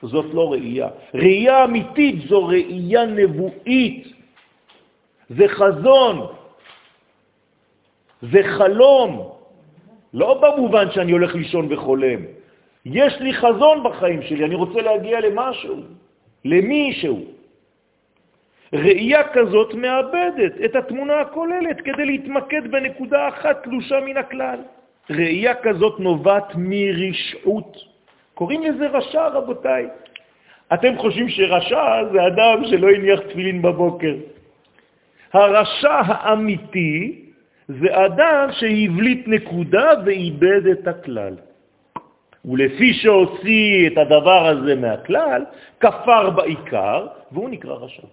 [0.02, 0.88] זאת לא ראייה.
[1.14, 4.13] ראייה אמיתית זו ראייה נבואית.
[5.30, 6.26] זה חזון,
[8.22, 9.30] זה חלום,
[10.14, 12.20] לא במובן שאני הולך לישון וחולם.
[12.84, 15.76] יש לי חזון בחיים שלי, אני רוצה להגיע למשהו,
[16.44, 17.24] למישהו.
[18.72, 24.58] ראייה כזאת מאבדת את התמונה הכוללת כדי להתמקד בנקודה אחת תלושה מן הכלל.
[25.10, 27.76] ראייה כזאת נובעת מרשעות.
[28.34, 29.86] קוראים לזה רשע, רבותיי.
[30.74, 34.14] אתם חושבים שרשע זה אדם שלא הניח תפילין בבוקר.
[35.34, 37.20] הרשע האמיתי
[37.68, 41.34] זה אדם שהבליט נקודה ואיבד את הכלל.
[42.44, 45.44] ולפי שהוציא את הדבר הזה מהכלל,
[45.80, 48.06] כפר בעיקר, והוא נקרא רשע.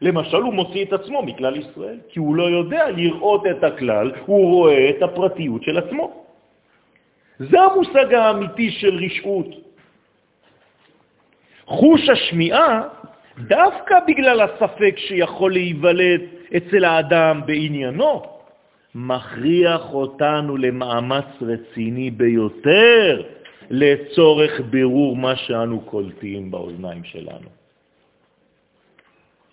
[0.00, 4.46] למשל, הוא מוציא את עצמו מכלל ישראל, כי הוא לא יודע לראות את הכלל, הוא
[4.50, 6.24] רואה את הפרטיות של עצמו.
[7.38, 9.46] זה המושג האמיתי של רשעות.
[11.66, 12.82] חוש השמיעה,
[13.38, 16.20] דווקא בגלל הספק שיכול להיוולד
[16.56, 18.22] אצל האדם בעניינו,
[18.94, 23.22] מכריח אותנו למאמץ רציני ביותר
[23.70, 27.48] לצורך בירור מה שאנו קולטים באוזניים שלנו.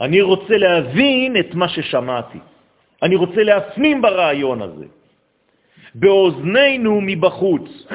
[0.01, 2.39] אני רוצה להבין את מה ששמעתי.
[3.03, 4.85] אני רוצה להפנים ברעיון הזה.
[5.95, 7.87] באוזנינו מבחוץ.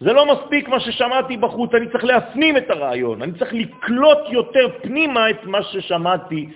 [0.00, 4.68] זה לא מספיק מה ששמעתי בחוץ, אני צריך להפנים את הרעיון, אני צריך לקלוט יותר
[4.82, 6.48] פנימה את מה ששמעתי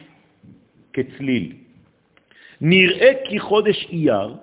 [0.93, 1.53] כצליל.
[2.61, 4.35] נראה כי חודש אייר,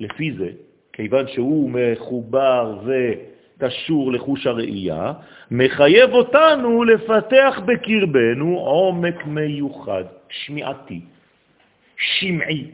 [0.00, 0.48] לפי זה,
[0.92, 5.12] כיוון שהוא מחובר וקשור לחוש הראייה,
[5.50, 11.00] מחייב אותנו לפתח בקרבנו עומק מיוחד, שמיעתי,
[11.96, 12.70] שמעי.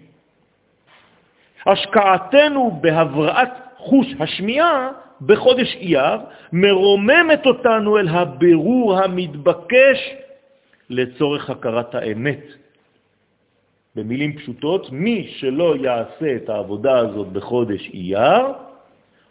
[1.67, 6.19] השקעתנו בהבראת חוש השמיעה בחודש אייר
[6.53, 10.15] מרוממת אותנו אל הבירור המתבקש
[10.91, 12.41] לצורך הכרת האמת.
[13.97, 18.47] במילים פשוטות, מי שלא יעשה את העבודה הזאת בחודש אייר,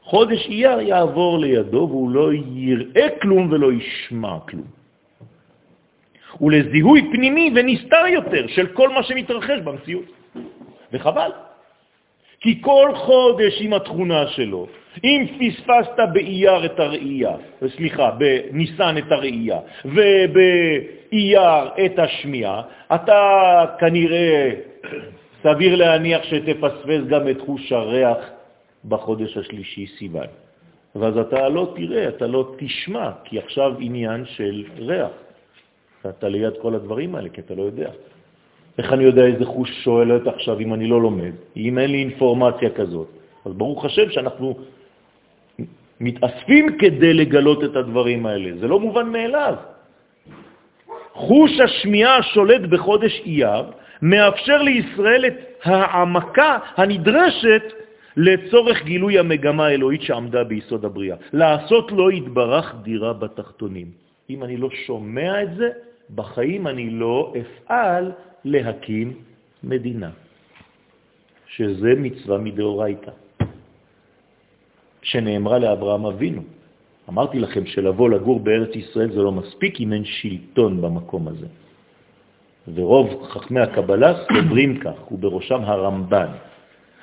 [0.04, 4.68] חודש אייר יעבור לידו והוא לא יראה כלום ולא ישמע כלום.
[6.42, 10.06] ולזיהוי פנימי ונסתר יותר של כל מה שמתרחש במציאות.
[10.94, 11.32] וחבל.
[12.40, 14.68] כי כל חודש עם התכונה שלו,
[15.04, 17.32] אם פספסת באייר את הראייה,
[17.76, 22.62] סליחה, בניסן את הראייה, ובאייר את השמיעה,
[22.96, 23.20] אתה
[23.80, 24.52] כנראה
[25.44, 28.18] סביר להניח שתפספס גם את חוש הריח
[28.86, 30.28] בחודש השלישי סיוון.
[30.96, 35.12] ואז אתה לא תראה, אתה לא תשמע, כי עכשיו עניין של ריח.
[36.10, 37.90] אתה ליד כל הדברים האלה, כי אתה לא יודע.
[38.78, 41.32] איך אני יודע איזה חוש שואלת עכשיו אם אני לא לומד?
[41.58, 43.08] אם אין לי אינפורמציה כזאת.
[43.46, 44.58] אז ברוך השם שאנחנו
[46.00, 48.58] מתאספים כדי לגלות את הדברים האלה.
[48.60, 49.56] זה לא מובן מאליו.
[51.14, 53.66] חוש השמיעה השולט בחודש אייר
[54.02, 57.64] מאפשר לישראל את העמקה הנדרשת
[58.18, 61.18] לצורך גילוי המגמה האלוהית שעמדה ביסוד הבריאה.
[61.34, 63.88] לעשות לא יתברך דירה בתחתונים.
[64.30, 65.70] אם אני לא שומע את זה,
[66.16, 68.12] בחיים אני לא אפעל
[68.46, 69.14] להקים
[69.64, 70.10] מדינה,
[71.48, 73.12] שזה מצווה מדאורייתא,
[75.08, 76.42] שנאמרה לאברהם אבינו.
[77.10, 81.48] אמרתי לכם שלבוא לגור בארץ ישראל זה לא מספיק אם אין שלטון במקום הזה.
[82.76, 86.28] ורוב חכמי הקבלה סוברים כך, ובראשם הרמב"ן.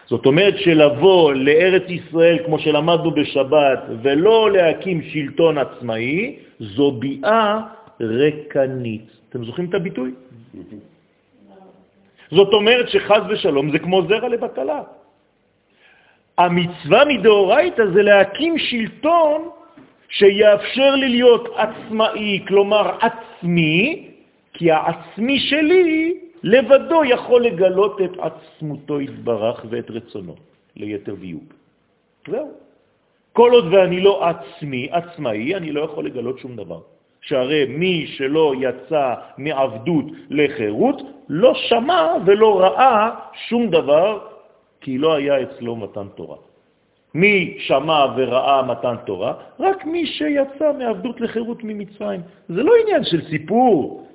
[0.07, 7.61] זאת אומרת שלבוא לארץ ישראל, כמו שלמדנו בשבת, ולא להקים שלטון עצמאי, זו ביאה
[8.01, 9.09] רקנית.
[9.29, 10.11] אתם זוכרים את הביטוי?
[12.37, 14.81] זאת אומרת שחז ושלום זה כמו זרע לבטלה.
[16.39, 19.49] המצווה מדאורייתא זה להקים שלטון
[20.09, 24.09] שיאפשר לי להיות עצמאי, כלומר עצמי,
[24.53, 30.35] כי העצמי שלי לבדו יכול לגלות את עצמותו יתברך ואת רצונו,
[30.77, 31.55] ליתר דיוק.
[32.29, 32.51] זהו.
[33.33, 36.81] כל עוד ואני לא עצמי, עצמאי, אני לא יכול לגלות שום דבר.
[37.21, 43.11] שהרי מי שלא יצא מעבדות לחירות לא שמע ולא ראה
[43.49, 44.19] שום דבר,
[44.85, 46.37] כי לא היה אצלו מתן תורה.
[47.15, 49.33] מי שמע וראה מתן תורה?
[49.61, 52.21] רק מי שיצא מעבדות לחירות ממצרים.
[52.49, 54.07] זה לא עניין של סיפור,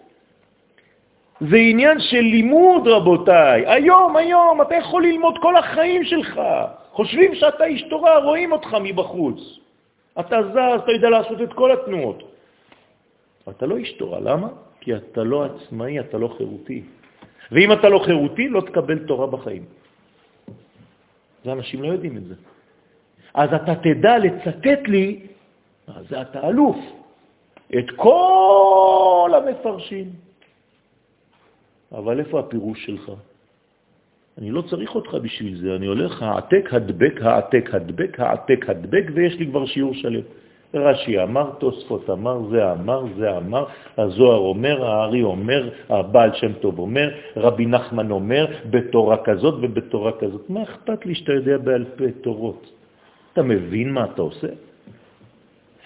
[1.41, 3.65] זה עניין של לימוד, רבותיי.
[3.67, 6.41] היום, היום, אתה יכול ללמוד כל החיים שלך.
[6.91, 9.39] חושבים שאתה איש תורה, רואים אותך מבחוץ.
[10.19, 12.23] אתה זז, אתה יודע לעשות את כל התנועות.
[13.49, 14.47] אתה לא איש תורה, למה?
[14.81, 16.81] כי אתה לא עצמאי, אתה לא חירותי.
[17.51, 19.78] ואם אתה לא חירותי, לא תקבל תורה בחיים.
[21.43, 22.35] זה אנשים לא יודעים את זה.
[23.33, 25.27] אז אתה תדע לצטט לי,
[26.09, 26.77] זה אתה אלוף,
[27.77, 30.09] את כל המפרשים.
[31.91, 33.11] אבל איפה הפירוש שלך?
[34.37, 39.35] אני לא צריך אותך בשביל זה, אני הולך העתק, הדבק, העתק, הדבק, העתק, הדבק, ויש
[39.35, 40.21] לי כבר שיעור שלם.
[40.73, 43.65] רש"י אמר, תוספות אמר, זה אמר, זה אמר,
[43.97, 50.49] הזוהר אומר, הארי אומר, הבעל שם טוב אומר, רבי נחמן אומר, בתורה כזאת ובתורה כזאת.
[50.49, 52.69] מה אכפת לי שאתה יודע בעל פה תורות?
[53.33, 54.47] אתה מבין מה אתה עושה?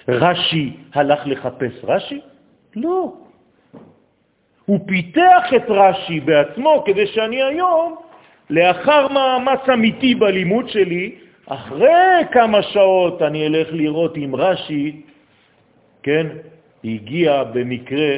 [0.07, 2.21] רש"י הלך לחפש רש"י?
[2.75, 3.13] לא.
[4.65, 7.95] הוא פיתח את רש"י בעצמו כדי שאני היום,
[8.49, 11.15] לאחר מאמץ אמיתי בלימוד שלי,
[11.45, 15.01] אחרי כמה שעות אני אלך לראות אם רש"י,
[16.03, 16.27] כן,
[16.84, 18.17] הגיע במקרה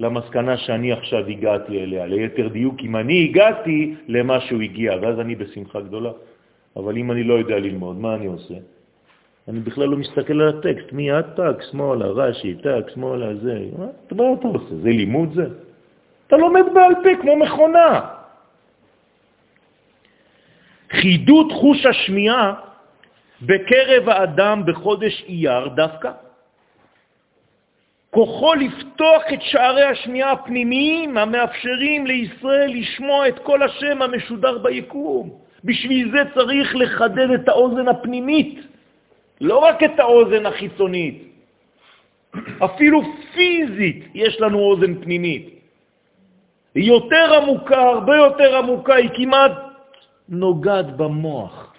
[0.00, 2.06] למסקנה שאני עכשיו הגעתי אליה.
[2.06, 6.10] ליתר דיוק, אם אני הגעתי למה שהוא הגיע, ואז אני בשמחה גדולה.
[6.76, 8.54] אבל אם אני לא יודע ללמוד, מה אני עושה?
[9.48, 13.58] אני בכלל לא מסתכל על הטקסט, מי את טק, שמאלה, רש"י, טק, שמאלה, זה.
[13.78, 14.74] מה, אתה עושה?
[14.82, 15.46] זה לימוד זה?
[16.26, 18.17] אתה לומד בעל פה כמו מכונה.
[20.92, 22.54] חידוד חוש השמיעה
[23.42, 26.10] בקרב האדם בחודש אייר דווקא.
[28.10, 35.30] כוחו לפתוח את שערי השמיעה הפנימיים המאפשרים לישראל לשמוע את כל השם המשודר ביקום.
[35.64, 38.60] בשביל זה צריך לחדד את האוזן הפנימית,
[39.40, 41.28] לא רק את האוזן החיצונית.
[42.64, 43.02] אפילו
[43.34, 45.48] פיזית יש לנו אוזן פנימית.
[46.74, 49.52] היא יותר עמוקה, הרבה יותר עמוקה, היא כמעט
[50.28, 51.74] נוגעת במוח,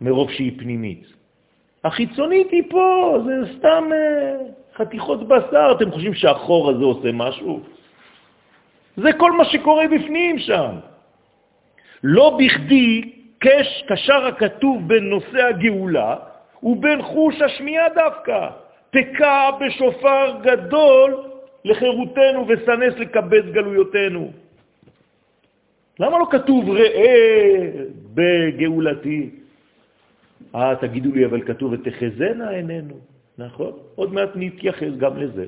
[0.00, 1.06] מרוב שהיא פנימית.
[1.84, 4.36] החיצונית היא פה, זה סתם אה,
[4.76, 5.72] חתיכות בשר.
[5.76, 7.60] אתם חושבים שהחור הזה עושה משהו?
[8.96, 10.74] זה כל מה שקורה בפנים שם.
[12.04, 16.16] לא בכדי קש, קשר הכתוב בין נושא הגאולה
[16.62, 18.48] ובין חוש השמיעה דווקא.
[18.90, 21.24] תקע בשופר גדול
[21.64, 24.30] לחירותנו וסנס לקבץ גלויותינו.
[26.00, 27.70] למה לא כתוב ראה
[28.14, 29.30] בגאולתי?
[30.54, 32.94] אה, תגידו לי, אבל כתוב ותחזנה עינינו,
[33.38, 33.72] נכון?
[33.94, 35.46] עוד מעט נתייחס גם לזה.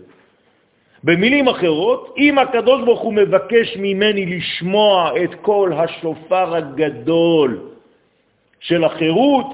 [1.05, 7.61] במילים אחרות, אם הקדוש ברוך הוא מבקש ממני לשמוע את כל השופר הגדול
[8.61, 9.47] של החירות,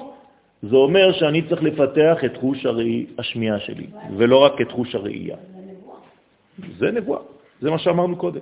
[0.61, 5.37] זה אומר שאני צריך לפתח את חוש הראי, השמיעה שלי, ולא רק את חוש הראייה.
[6.77, 7.19] זה נבואה,
[7.61, 8.39] זה מה שאמרנו קודם.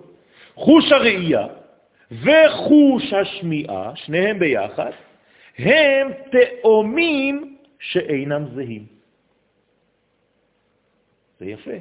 [0.56, 1.48] חוש הראייה
[2.12, 4.92] וחוש השמיעה, שניהם ביחד,
[5.58, 8.86] הם תאומים שאינם זהים.
[11.40, 11.72] זה יפה.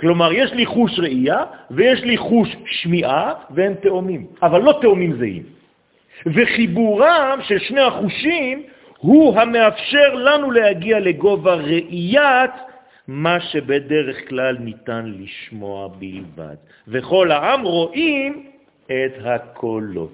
[0.00, 5.42] כלומר, יש לי חוש ראייה ויש לי חוש שמיעה, והם תאומים, אבל לא תאומים זהים.
[6.26, 8.62] וחיבורם של שני החושים
[8.98, 12.50] הוא המאפשר לנו להגיע לגובה ראיית
[13.08, 16.56] מה שבדרך כלל ניתן לשמוע בלבד.
[16.88, 18.46] וכל העם רואים
[18.88, 20.12] את הקולות.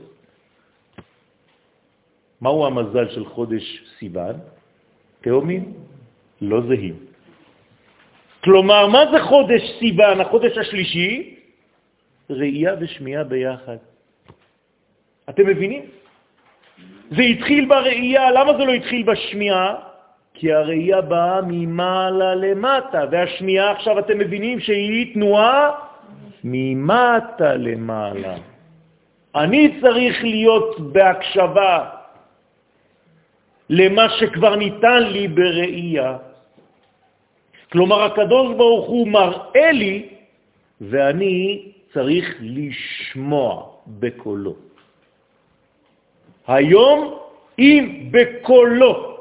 [2.41, 3.65] מהו המזל של חודש
[3.99, 4.35] סיוון?
[5.21, 5.73] תאומים
[6.41, 6.97] לא זהים.
[8.45, 11.35] כלומר, מה זה חודש סיוון, החודש השלישי?
[12.31, 13.77] ראייה ושמיעה ביחד.
[15.29, 15.83] אתם מבינים?
[17.11, 19.75] זה התחיל בראייה, למה זה לא התחיל בשמיעה?
[20.35, 25.71] כי הראייה באה ממעלה למטה, והשמיעה עכשיו אתם מבינים שהיא תנועה
[26.45, 28.54] ממטה למעלה.
[29.35, 31.91] אני צריך להיות בהקשבה
[33.71, 36.17] למה שכבר ניתן לי בראייה.
[37.73, 40.09] כלומר, הקדוש ברוך הוא מראה לי,
[40.81, 43.51] ואני צריך לשמוע
[43.87, 44.55] בקולו.
[46.47, 47.19] היום,
[47.59, 49.17] אם בקולו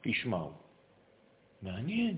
[0.00, 0.50] תשמעו.
[1.62, 2.16] מעניין.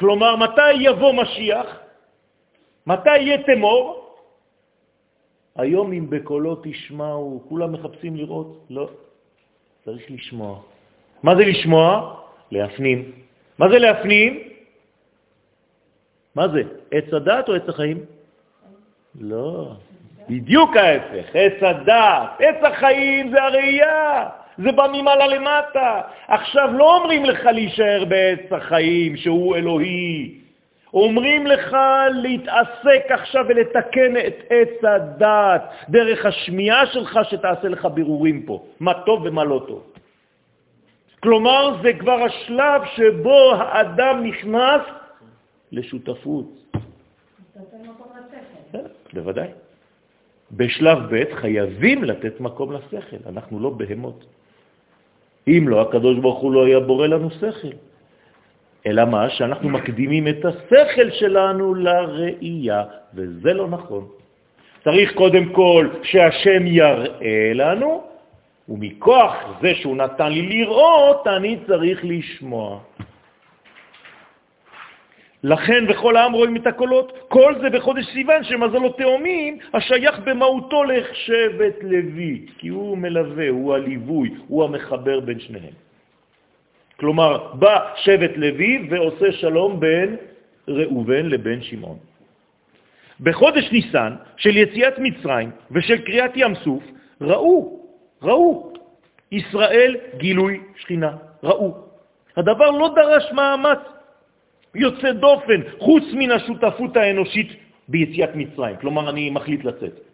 [0.00, 1.66] כלומר, מתי יבוא משיח?
[2.86, 3.99] מתי יהיה תמור?
[5.56, 8.66] היום אם בקולו תשמעו, כולם מחפשים לראות?
[8.70, 8.88] לא,
[9.84, 10.60] צריך לשמוע.
[11.22, 12.14] מה זה לשמוע?
[12.50, 13.12] להפנים.
[13.58, 14.38] מה זה להפנים?
[16.34, 16.62] מה זה?
[16.90, 18.04] עץ הדת או עץ החיים?
[19.20, 19.72] לא,
[20.28, 24.28] בדיוק ההפך, עץ הדת, עץ החיים זה הראייה,
[24.58, 26.00] זה בא ממעלה למטה.
[26.28, 30.39] עכשיו לא אומרים לך להישאר בעץ החיים שהוא אלוהי,
[30.94, 31.76] אומרים לך
[32.22, 39.22] להתעסק עכשיו ולתקן את עץ הדת דרך השמיעה שלך שתעשה לך בירורים פה, מה טוב
[39.24, 39.82] ומה לא טוב.
[41.22, 44.82] כלומר, זה כבר השלב שבו האדם נכנס
[45.72, 46.74] לשותפות.
[49.12, 49.48] בוודאי.
[50.52, 54.24] בשלב ב' חייבים לתת מקום לשכל, אנחנו לא בהמות.
[55.48, 57.89] אם לא, הקדוש ברוך הוא לא היה בורא לנו שכל.
[58.86, 59.30] אלא מה?
[59.30, 64.08] שאנחנו מקדימים את השכל שלנו לראייה, וזה לא נכון.
[64.84, 68.02] צריך קודם כל שהשם יראה לנו,
[68.68, 72.78] ומכוח זה שהוא נתן לי לראות, אני צריך לשמוע.
[75.44, 81.76] לכן בכל העם רואים את הקולות, כל זה בחודש סיוון שמזלו תאומים, השייך במהותו לשבט
[81.82, 85.89] לוי, כי הוא מלווה, הוא הליווי, הוא המחבר בין שניהם.
[87.00, 90.16] כלומר, בא שבט לוי ועושה שלום בין
[90.68, 91.98] ראובן לבין שמעון.
[93.20, 96.82] בחודש ניסן של יציאת מצרים ושל קריאת ים סוף,
[97.20, 97.80] ראו,
[98.22, 98.72] ראו,
[99.32, 101.74] ישראל גילוי שכינה, ראו.
[102.36, 103.78] הדבר לא דרש מאמץ
[104.74, 107.48] יוצא דופן, חוץ מן השותפות האנושית
[107.88, 108.76] ביציאת מצרים.
[108.76, 110.09] כלומר, אני מחליט לצאת.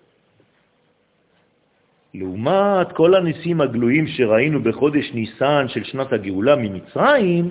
[2.19, 7.51] לעומת כל הניסים הגלויים שראינו בחודש ניסן של שנת הגאולה ממצרים,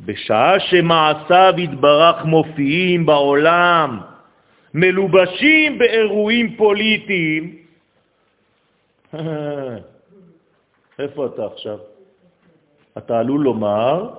[0.00, 4.00] בשעה שמעשיו התברך מופיעים בעולם,
[4.74, 7.56] מלובשים באירועים פוליטיים,
[10.98, 11.78] איפה אתה עכשיו?
[12.98, 14.10] אתה עלול לומר,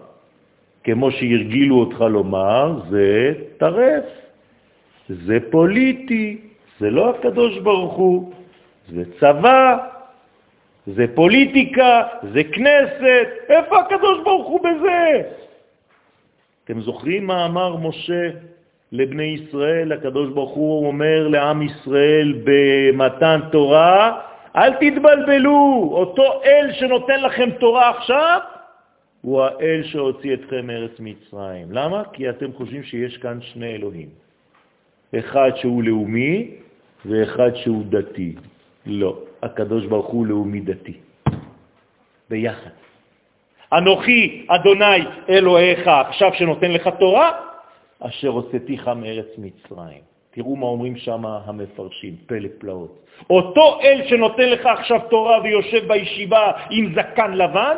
[0.84, 4.06] כמו שהרגילו אותך לומר, זה טרף,
[5.10, 6.38] זה פוליטי,
[6.80, 8.34] זה לא הקדוש ברוך הוא,
[8.90, 9.78] זה צבא,
[10.88, 15.22] זה פוליטיקה, זה כנסת, איפה הקדוש ברוך הוא בזה?
[16.64, 18.30] אתם זוכרים מה אמר משה
[18.92, 19.92] לבני ישראל?
[19.92, 24.22] הקדוש ברוך הוא אומר לעם ישראל במתן תורה,
[24.56, 28.40] אל תתבלבלו, אותו אל שנותן לכם תורה עכשיו,
[29.22, 31.68] הוא האל שהוציא אתכם מארץ מצרים.
[31.72, 32.04] למה?
[32.14, 34.10] כי אתם חושבים שיש כאן שני אלוהים.
[35.20, 36.52] אחד שהוא לאומי
[37.06, 38.36] ואחד שהוא דתי.
[38.86, 40.98] לא, הקדוש ברוך הוא לאומי דתי.
[42.30, 42.70] ביחד.
[43.74, 47.32] אנוכי, אדוני, אלוהיך, עכשיו שנותן לך תורה,
[48.00, 50.02] אשר הוצאתיך מארץ מצרים.
[50.32, 53.06] תראו מה אומרים שם המפרשים, פלא פלאות.
[53.30, 57.78] אותו אל שנותן לך עכשיו תורה ויושב בישיבה עם זקן לבן,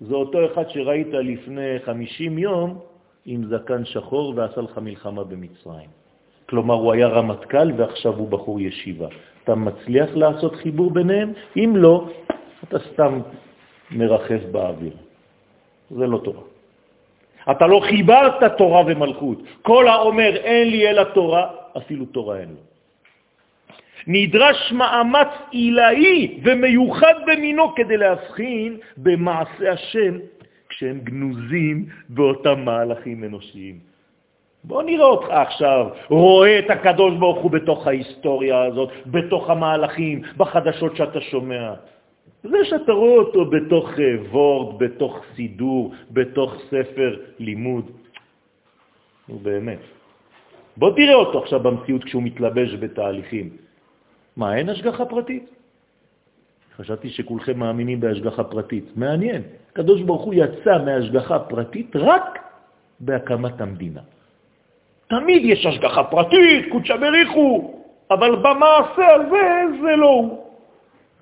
[0.00, 2.78] זה אותו אחד שראית לפני 50 יום
[3.26, 5.99] עם זקן שחור ועשה לך מלחמה במצרים.
[6.50, 9.06] כלומר, הוא היה רמטכ"ל ועכשיו הוא בחור ישיבה.
[9.44, 11.32] אתה מצליח לעשות חיבור ביניהם?
[11.56, 12.10] אם לא,
[12.64, 13.20] אתה סתם
[13.90, 14.92] מרחף באוויר.
[15.90, 16.42] זה לא תורה.
[17.50, 19.38] אתה לא חיברת תורה ומלכות.
[19.62, 22.62] כל האומר אין לי אלא תורה, אפילו תורה אין לו.
[24.06, 30.14] נדרש מאמץ עילאי ומיוחד במינו כדי להבחין במעשה השם
[30.68, 33.89] כשהם גנוזים באותם מהלכים אנושיים.
[34.64, 40.96] בוא נראה אותך עכשיו, רואה את הקדוש ברוך הוא בתוך ההיסטוריה הזאת, בתוך המהלכים, בחדשות
[40.96, 41.74] שאתה שומע.
[42.42, 43.88] זה שאתה רואה אותו בתוך
[44.30, 47.90] וורד, בתוך סידור, בתוך ספר לימוד.
[49.28, 49.80] נו באמת.
[50.76, 53.56] בוא תראה אותו עכשיו במציאות כשהוא מתלבש בתהליכים.
[54.36, 55.44] מה, אין השגחה פרטית?
[56.76, 58.96] חשבתי שכולכם מאמינים בהשגחה פרטית.
[58.96, 59.42] מעניין.
[59.72, 62.38] הקדוש ברוך הוא יצא מהשגחה פרטית רק
[63.00, 64.00] בהקמת המדינה.
[65.10, 67.74] תמיד יש השגחה פרטית, קודשא בריחו,
[68.10, 69.46] אבל במעשה הזה
[69.82, 70.46] זה לא הוא.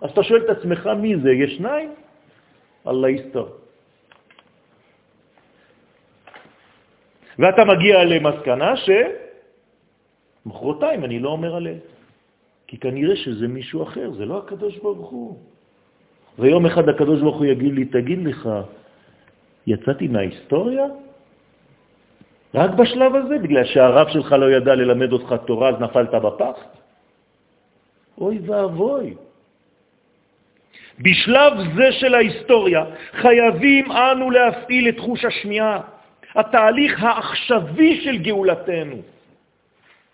[0.02, 1.90] אז אתה שואל את עצמך מי זה, יש שניים?
[2.86, 3.46] אללה יסתר.
[7.38, 8.74] ואתה מגיע למסקנה
[10.44, 11.78] שמחרתיים אני לא אומר עליהם.
[12.66, 15.38] כי כנראה שזה מישהו אחר, זה לא הקדוש ברוך הוא.
[16.38, 18.48] ויום אחד הקדוש ברוך הוא יגיד לי, תגיד לך,
[19.66, 21.07] יצאתי מההיסטוריה?
[22.54, 26.56] רק בשלב הזה, בגלל שהרב שלך לא ידע ללמד אותך תורה, אז נפלת בפח?
[28.18, 29.14] אוי ואבוי.
[30.98, 35.80] בשלב זה של ההיסטוריה חייבים אנו להפעיל את חוש השמיעה,
[36.34, 38.96] התהליך העכשווי של גאולתנו.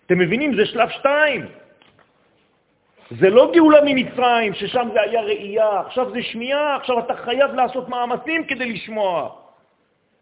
[0.05, 0.55] אתם מבינים?
[0.55, 1.45] זה שלב שתיים.
[3.11, 7.89] זה לא גאולה ממצרים, ששם זה היה ראייה, עכשיו זה שמיעה, עכשיו אתה חייב לעשות
[7.89, 9.44] מאמצים כדי לשמוע.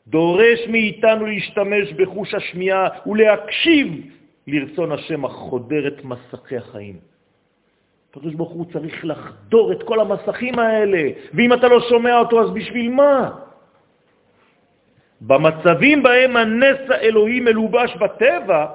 [0.08, 3.88] דורש מאיתנו להשתמש בחוש השמיעה ולהקשיב
[4.48, 6.98] לרצון השם החודר את מסכי החיים.
[8.10, 12.50] הקדוש ברוך הוא צריך לחדור את כל המסכים האלה, ואם אתה לא שומע אותו, אז
[12.52, 13.32] בשביל מה?
[15.22, 18.66] במצבים בהם הנס האלוהי מלובש בטבע,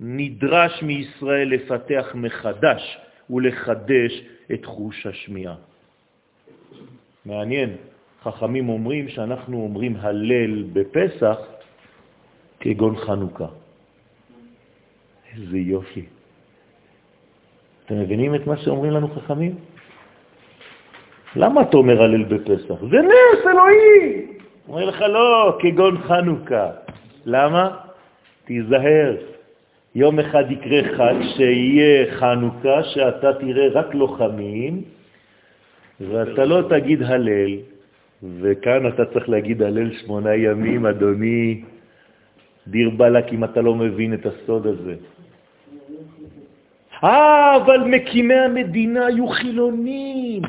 [0.00, 2.98] נדרש מישראל לפתח מחדש
[3.30, 4.12] ולחדש
[4.52, 5.54] את חוש השמיעה.
[7.24, 7.76] מעניין,
[8.26, 11.38] חכמים אומרים שאנחנו אומרים הלל בפסח
[12.60, 13.46] כגון חנוכה.
[15.36, 16.04] איזה יופי.
[17.86, 19.54] אתם מבינים את מה שאומרים לנו חכמים?
[21.36, 22.80] למה אתה אומר הלל בפסח?
[22.90, 24.26] זה נס אלוהי!
[24.68, 26.70] אומר לך, לא, כגון חנוכה.
[27.26, 27.76] למה?
[28.44, 29.16] תיזהר.
[29.94, 34.82] יום אחד יקרה חג שיהיה חנוכה, שאתה תראה רק לוחמים,
[36.00, 37.75] ואתה לא תגיד הלל,
[38.40, 41.62] וכאן אתה צריך להגיד הלל שמונה ימים, אדוני,
[42.66, 44.94] דיר בלק אם אתה לא מבין את הסוד הזה.
[47.04, 50.42] אה, אבל מקימי המדינה היו חילונים.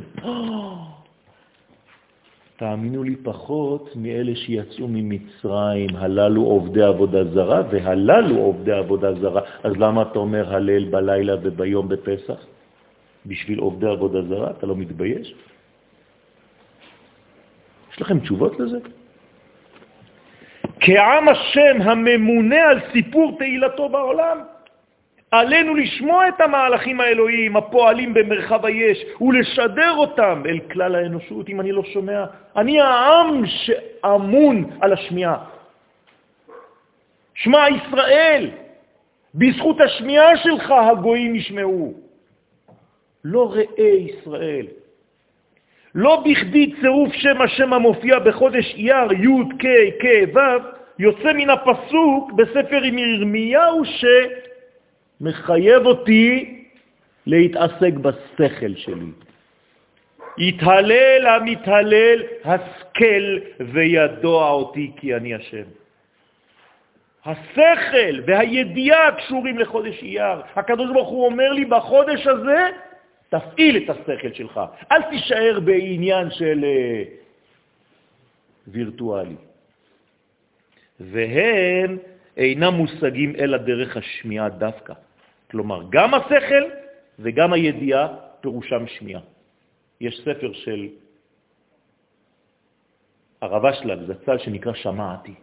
[2.57, 9.41] תאמינו לי פחות מאלה שיצאו ממצרים, הללו עובדי עבודה זרה והללו עובדי עבודה זרה.
[9.63, 12.45] אז למה אתה אומר הלל בלילה וביום בפסח?
[13.25, 14.51] בשביל עובדי עבודה זרה?
[14.51, 15.33] אתה לא מתבייש?
[17.97, 18.77] יש לכם תשובות לזה?
[20.79, 24.37] כעם השם הממונה על סיפור תהילתו בעולם.
[25.31, 31.49] עלינו לשמוע את המהלכים האלוהיים הפועלים במרחב היש ולשדר אותם אל כלל האנושות.
[31.49, 32.25] אם אני לא שומע,
[32.55, 35.37] אני העם שאמון על השמיעה.
[37.35, 38.49] שמע ישראל,
[39.35, 41.93] בזכות השמיעה שלך הגויים ישמעו.
[43.23, 44.65] לא ראה ישראל.
[45.97, 49.65] לא בכדי צירוף שם השם המופיע בחודש אייר, י' כ'
[50.01, 50.39] כ' ו',
[50.99, 53.81] יוצא מן הפסוק בספר עם ירמיהו
[55.21, 56.59] שמחייב אותי
[57.25, 59.11] להתעסק בשכל שלי.
[60.37, 65.67] יתהלל המתהלל, השכל וידוע אותי כי אני השם.
[67.25, 70.41] השכל והידיעה קשורים לחודש אייר.
[70.55, 72.69] הקדוש ברוך הוא אומר לי, בחודש הזה
[73.29, 74.61] תפעיל את השכל שלך.
[74.91, 77.03] אל תישאר בעניין של אה,
[78.67, 79.35] וירטואלי.
[80.99, 81.97] והם
[82.37, 84.93] אינם מושגים אלא דרך השמיעה דווקא.
[85.51, 86.63] כלומר, גם השכל
[87.19, 88.07] וגם הידיעה
[88.41, 89.21] פירושם שמיעה.
[90.01, 90.87] יש ספר של
[93.41, 95.33] הרבה שלג, זצ"ל, שנקרא שמעתי.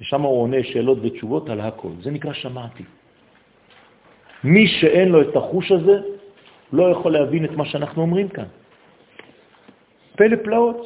[0.00, 1.92] ושם הוא עונה שאלות ותשובות על הכל.
[2.02, 2.84] זה נקרא שמעתי.
[4.44, 5.96] מי שאין לו את החוש הזה,
[6.72, 8.48] לא יכול להבין את מה שאנחנו אומרים כאן.
[10.16, 10.80] פלא פלאות.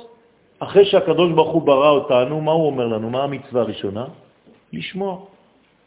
[0.58, 3.10] אחרי שהקדוש ברוך הוא ברא אותנו, מה הוא אומר לנו?
[3.10, 4.04] מה המצווה הראשונה?
[4.72, 5.12] לשמוע.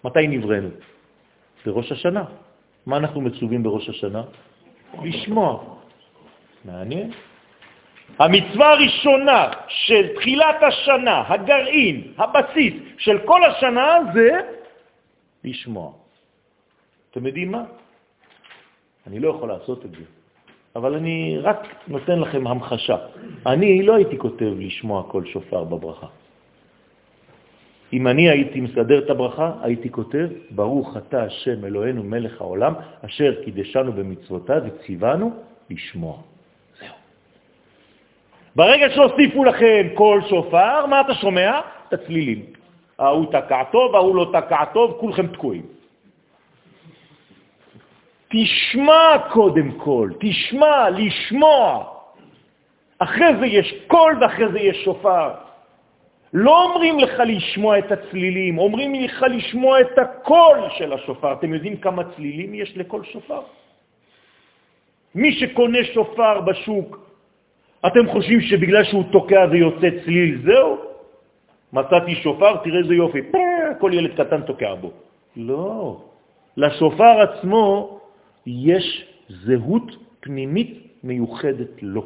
[0.04, 0.70] מתי נבראנו?
[1.66, 2.24] בראש השנה.
[2.86, 4.24] מה אנחנו מצווים בראש השנה?
[5.04, 5.50] לשמוע.
[6.66, 7.12] מעניין.
[8.20, 14.30] המצווה הראשונה של תחילת השנה, הגרעין, הבסיס של כל השנה זה
[15.44, 15.92] לשמוע.
[17.12, 17.64] אתם יודעים מה?
[19.08, 20.04] אני לא יכול לעשות את זה,
[20.76, 22.98] אבל אני רק נותן לכם המחשה.
[23.46, 26.08] אני לא הייתי כותב לשמוע כל שופר בברכה.
[27.94, 32.74] אם אני הייתי מסדר את הברכה, הייתי כותב, ברוך אתה השם אלוהינו מלך העולם,
[33.06, 35.32] אשר קידשנו במצוותיו וציוונו
[35.70, 36.18] לשמוע.
[36.80, 36.94] זהו.
[38.56, 41.60] ברגע שהוסיפו לכם כל שופר, מה אתה שומע?
[41.88, 42.46] את הצלילים.
[43.00, 45.77] ההוא תקע טוב, ההוא לא תקע טוב, כולכם תקועים.
[48.28, 51.84] תשמע קודם כל, תשמע, לשמוע.
[53.00, 55.32] אחרי זה יש קול ואחרי זה יש שופר.
[56.34, 61.34] לא אומרים לך לשמוע את הצלילים, אומרים לך לשמוע את הקול של השופר.
[61.34, 63.42] אתם יודעים כמה צלילים יש לכל שופר?
[65.16, 67.00] מי שקונה שופר בשוק,
[67.88, 70.78] אתם חושבים שבגלל שהוא תוקע ויוצא צליל, זהו?
[71.74, 73.22] מצאתי שופר, תראה איזה יופי,
[73.80, 74.92] כל ילד קטן תוקע בו.
[75.38, 75.98] לא.
[76.58, 77.97] לשופר עצמו
[78.48, 82.06] יש זהות פנימית מיוחדת לו.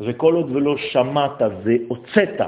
[0.00, 2.40] וכל עוד ולא שמעת והוצאת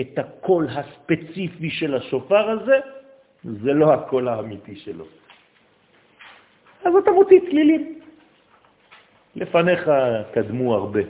[0.00, 2.78] את הקול הספציפי של השופר הזה,
[3.44, 5.04] זה לא הקול האמיתי שלו.
[6.84, 7.98] אז אתה מוציא צלילים.
[9.36, 9.90] לפניך
[10.32, 11.00] קדמו הרבה,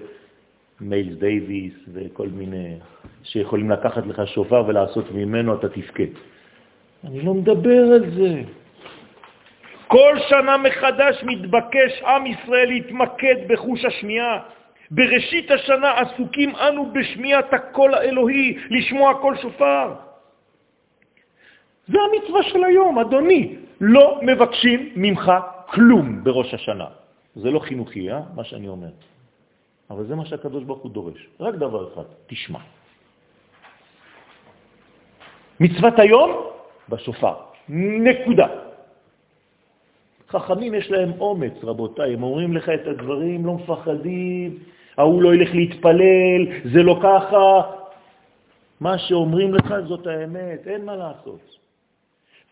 [0.81, 2.77] מיילס דייוויס וכל מיני
[3.23, 6.13] שיכולים לקחת לך שופר ולעשות ממנו אתה תפקד.
[7.05, 8.43] אני לא מדבר על זה.
[9.89, 14.39] כל שנה מחדש מתבקש עם ישראל להתמקד בחוש השמיעה.
[14.91, 19.95] בראשית השנה עסוקים אנו בשמיעת הקול האלוהי, לשמוע קול שופר.
[21.89, 23.57] זה המצווה של היום, אדוני.
[23.81, 25.33] לא מבקשים ממך
[25.67, 26.87] כלום בראש השנה.
[27.37, 28.21] זה לא חינוכי, אה?
[28.35, 28.93] מה שאני אומר.
[29.91, 31.21] אבל זה מה שהקדוש ברוך הוא דורש.
[31.41, 32.59] רק דבר אחד, תשמע.
[35.61, 36.31] מצוות היום
[36.89, 37.35] בשופר.
[37.69, 38.68] נקודה.
[40.31, 44.59] חכמים יש להם אומץ, רבותיי, הם אומרים לך את הדברים, לא מפחדים,
[44.97, 47.63] ההוא לא ילך להתפלל, זה לא ככה.
[48.81, 51.59] מה שאומרים לך זאת האמת, אין מה לעשות.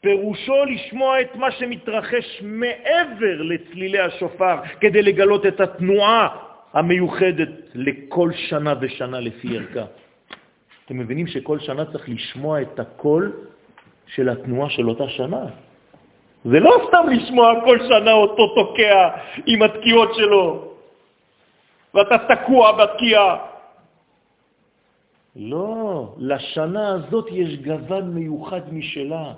[0.01, 6.29] פירושו לשמוע את מה שמתרחש מעבר לצלילי השופר, כדי לגלות את התנועה
[6.72, 9.85] המיוחדת לכל שנה ושנה לפי ערכה.
[10.85, 13.33] אתם מבינים שכל שנה צריך לשמוע את הקול
[14.07, 15.65] של התנועה של אותה שנה.
[16.51, 19.09] זה לא סתם לשמוע כל שנה אותו תוקע
[19.47, 20.72] עם התקיעות שלו,
[21.94, 23.36] ואתה תקוע בתקיעה.
[25.36, 29.32] לא, לשנה הזאת יש גוון מיוחד משלה.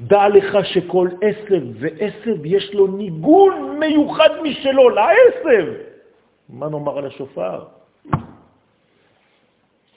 [0.00, 5.66] דע לך שכל עשב ועשב יש לו ניגון מיוחד משלו, לעשב.
[6.48, 7.64] מה נאמר על השופר?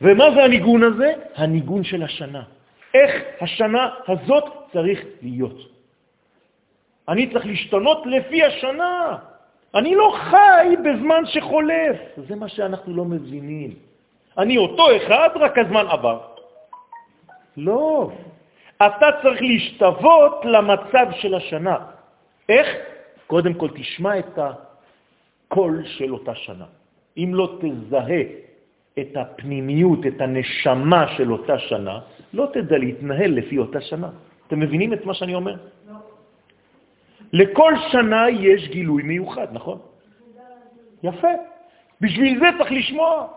[0.01, 1.13] ומה זה הניגון הזה?
[1.35, 2.56] הניגון של השנה.
[2.97, 4.43] איך השנה הזאת
[4.73, 5.57] צריך להיות.
[7.07, 9.17] אני צריך להשתנות לפי השנה.
[9.75, 11.97] אני לא חי בזמן שחולף.
[12.27, 13.71] זה מה שאנחנו לא מבינים.
[14.37, 16.19] אני אותו אחד, רק הזמן עבר.
[17.57, 18.11] לא.
[18.77, 21.77] אתה צריך להשתוות למצב של השנה.
[22.49, 22.67] איך?
[23.27, 26.65] קודם כל תשמע את הקול של אותה שנה.
[27.17, 28.21] אם לא תזהה
[28.99, 31.99] את הפנימיות, את הנשמה של אותה שנה,
[32.33, 34.09] לא תדע להתנהל לפי אותה שנה.
[34.47, 35.55] אתם מבינים את מה שאני אומר?
[35.87, 35.95] לא.
[37.33, 39.79] לכל שנה יש גילוי מיוחד, נכון?
[41.03, 41.33] יפה.
[42.01, 43.27] בשביל זה צריך לשמוע.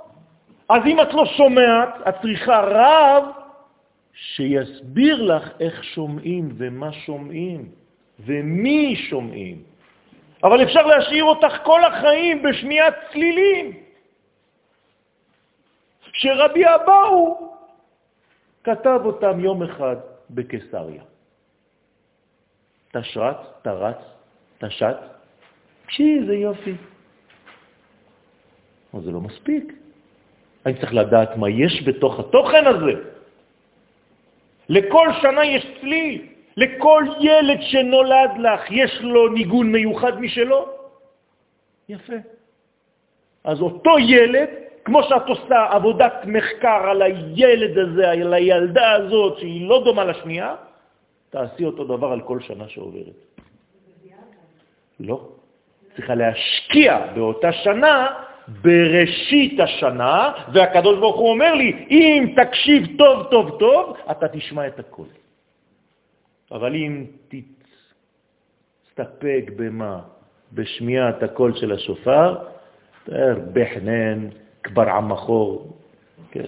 [0.68, 3.24] אז אם את לא שומעת, את צריכה רב
[4.12, 7.68] שיסביר לך איך שומעים ומה שומעים
[8.20, 9.62] ומי שומעים.
[10.44, 13.72] אבל אפשר להשאיר אותך כל החיים בשמיעת צלילים.
[16.12, 17.50] שרבי אבאו
[18.64, 19.96] כתב אותם יום אחד
[20.30, 21.02] בקיסריה.
[22.92, 23.96] תשרץ, תרץ,
[24.58, 24.96] תשת,
[25.84, 26.74] תקשיב, זה יופי.
[28.94, 29.72] אבל זה לא מספיק.
[30.66, 32.94] אני צריך לדעת מה יש בתוך התוכן הזה.
[34.68, 36.26] לכל שנה יש צליל.
[36.56, 40.68] לכל ילד שנולד לך יש לו ניגון מיוחד משלו.
[41.88, 42.18] יפה.
[43.44, 44.48] אז אותו ילד
[44.84, 50.54] כמו שאת עושה עבודת מחקר על הילד הזה, על הילדה הזאת, שהיא לא דומה לשנייה,
[51.30, 53.18] תעשי אותו דבר על כל שנה שעוברת.
[55.00, 55.28] לא.
[55.96, 58.06] צריכה להשקיע באותה שנה
[58.62, 64.78] בראשית השנה, והקדוש ברוך הוא אומר לי, אם תקשיב טוב טוב טוב, אתה תשמע את
[64.78, 65.04] הכל.
[66.52, 67.04] אבל אם
[68.88, 70.00] תסתפק במה?
[70.52, 72.36] בשמיעת הקול של השופר,
[73.04, 74.28] תאר בחנן,
[74.62, 75.76] כבר עמחור,
[76.30, 76.46] כן?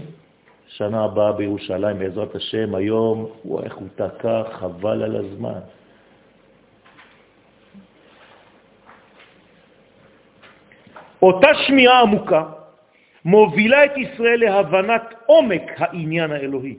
[0.68, 5.60] שנה הבאה בירושלים, בעזרת השם, היום, וואי, איך הוא תקע, חבל על הזמן.
[11.22, 12.44] אותה שמיעה עמוקה
[13.24, 16.76] מובילה את ישראל להבנת עומק העניין האלוהי.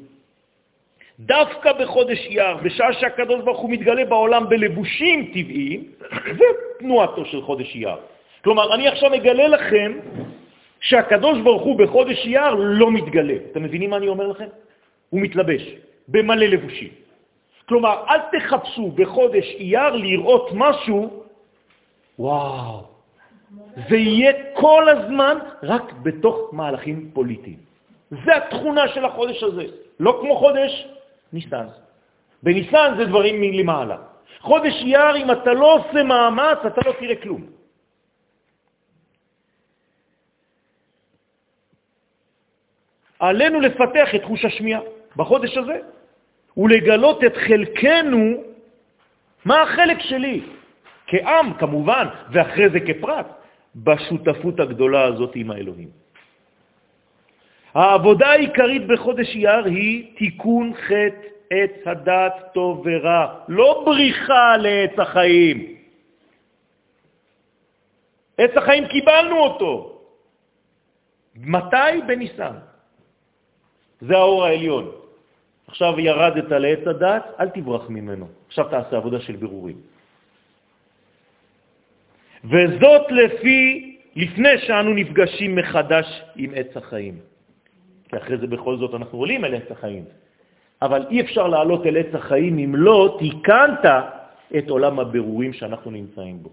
[1.19, 5.83] דווקא בחודש אייר, בשעה שהקדוש ברוך הוא מתגלה בעולם בלבושים טבעיים,
[6.37, 6.45] זה
[6.79, 7.97] תנועתו של חודש אייר.
[8.43, 9.91] כלומר, אני עכשיו מגלה לכם
[10.83, 13.35] שהקדוש ברוך הוא בחודש אייר לא מתגלה.
[13.51, 14.47] אתם מבינים מה אני אומר לכם?
[15.09, 15.61] הוא מתלבש
[16.07, 16.89] במלא לבושים.
[17.65, 21.23] כלומר, אל תחפשו בחודש אייר לראות משהו,
[22.19, 22.83] וואו,
[23.89, 27.57] זה יהיה כל הזמן רק בתוך מהלכים פוליטיים.
[28.25, 29.65] זה התכונה של החודש הזה,
[29.99, 30.87] לא כמו חודש
[31.33, 31.65] ניסן.
[32.43, 33.97] בניסן זה דברים מלמעלה.
[34.39, 37.41] חודש אייר, אם אתה לא עושה מאמץ, אתה לא תראה כלום.
[43.23, 44.81] עלינו לפתח את חוש השמיעה
[45.15, 45.79] בחודש הזה,
[46.57, 48.43] ולגלות את חלקנו,
[49.45, 50.41] מה החלק שלי,
[51.07, 53.27] כעם כמובן, ואחרי זה כפרט,
[53.75, 55.89] בשותפות הגדולה הזאת עם האלוהים.
[57.73, 65.75] העבודה העיקרית בחודש אייר היא תיקון חטא עץ הדת טוב ורע, לא בריחה לעץ החיים.
[68.37, 70.01] עץ החיים קיבלנו אותו.
[71.35, 72.01] מתי?
[72.07, 72.72] בניסן.
[74.07, 74.91] זה האור העליון.
[75.67, 78.27] עכשיו ירדת לעץ הדת, אל תברח ממנו.
[78.47, 79.77] עכשיו תעשה עבודה של בירורים.
[82.43, 87.15] וזאת לפי, לפני שאנו נפגשים מחדש עם עץ החיים.
[88.09, 90.05] כי אחרי זה בכל זאת אנחנו עולים אל עץ החיים.
[90.81, 93.85] אבל אי אפשר לעלות אל עץ החיים אם לא תיקנת
[94.57, 96.49] את עולם הבירורים שאנחנו נמצאים בו.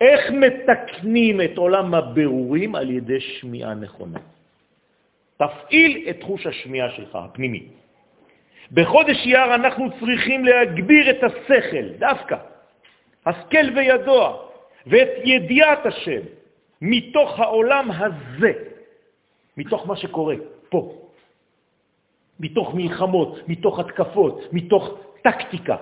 [0.00, 2.74] איך מתקנים את עולם הבירורים?
[2.74, 4.18] על ידי שמיעה נכונה.
[5.36, 7.62] תפעיל את חוש השמיעה שלך, הפנימי.
[8.72, 12.36] בחודש אייר אנחנו צריכים להגביר את השכל, דווקא,
[13.26, 14.42] השכל וידוע,
[14.86, 16.20] ואת ידיעת השם,
[16.82, 18.52] מתוך העולם הזה,
[19.56, 20.34] מתוך מה שקורה
[20.68, 20.92] פה,
[22.40, 24.84] מתוך מלחמות, מתוך התקפות, מתוך
[25.22, 25.76] טקטיקה.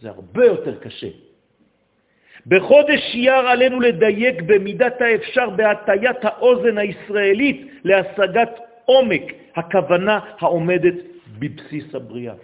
[0.00, 1.29] זה הרבה יותר קשה.
[2.46, 9.22] בחודש אייר עלינו לדייק במידת האפשר בהטיית האוזן הישראלית להשגת עומק
[9.56, 10.94] הכוונה העומדת
[11.38, 12.34] בבסיס הבריאה.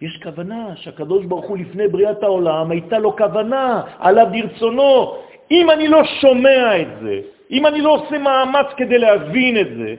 [0.00, 5.16] יש כוונה שהקדוש ברוך הוא לפני בריאת העולם הייתה לו כוונה, עליו ברצונו.
[5.50, 9.94] אם אני לא שומע את זה, אם אני לא עושה מאמץ כדי להבין את זה,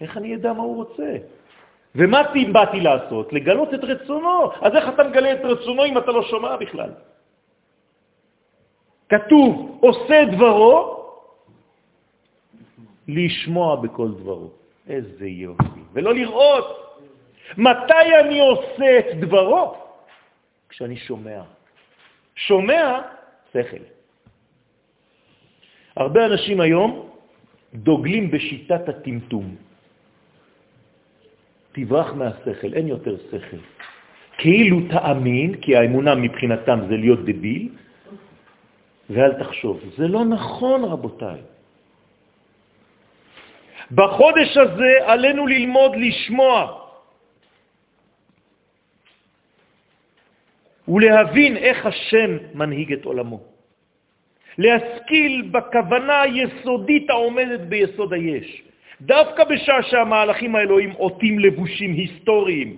[0.00, 1.16] איך אני אדע מה הוא רוצה?
[1.94, 3.32] ומה באתי לעשות?
[3.32, 4.50] לגלות את רצונו.
[4.60, 6.90] אז איך אתה מגלה את רצונו אם אתה לא שומע בכלל?
[9.08, 10.96] כתוב, עושה דברו,
[13.08, 14.50] לשמוע בכל דברו.
[14.88, 15.80] איזה יופי.
[15.92, 16.66] ולא לראות.
[17.58, 19.74] מתי אני עושה את דברו?
[20.68, 21.42] כשאני שומע.
[22.36, 23.00] שומע,
[23.52, 23.84] שכל.
[25.96, 27.08] הרבה אנשים היום
[27.74, 29.56] דוגלים בשיטת הטמטום.
[31.72, 33.62] תברח מהשכל, אין יותר שכל.
[34.38, 37.68] כאילו תאמין, כי האמונה מבחינתם זה להיות דביל,
[39.10, 39.80] ואל תחשוב.
[39.96, 41.40] זה לא נכון, רבותיי.
[43.90, 46.82] בחודש הזה עלינו ללמוד לשמוע
[50.88, 53.40] ולהבין איך השם מנהיג את עולמו.
[54.58, 58.62] להשכיל בכוונה היסודית העומדת ביסוד היש.
[59.00, 62.76] דווקא בשעה שהמהלכים האלוהים עוטים לבושים היסטוריים,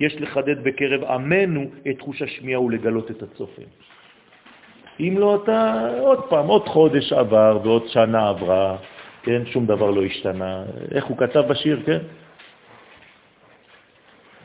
[0.00, 3.62] יש לחדד בקרב עמנו את תחוש השמיעה ולגלות את הצופן.
[5.02, 8.76] אם לא, אתה עוד פעם, עוד חודש עבר ועוד שנה עברה,
[9.22, 10.62] כן, שום דבר לא השתנה.
[10.94, 11.98] איך הוא כתב בשיר, כן?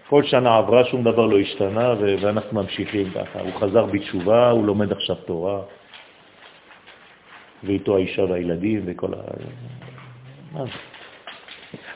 [0.09, 3.39] כל שנה עברה, שום דבר לא השתנה, ואנחנו ממשיכים ככה.
[3.39, 5.61] הוא חזר בתשובה, הוא לומד עכשיו תורה,
[7.63, 9.17] ואיתו האישה והילדים וכל ה...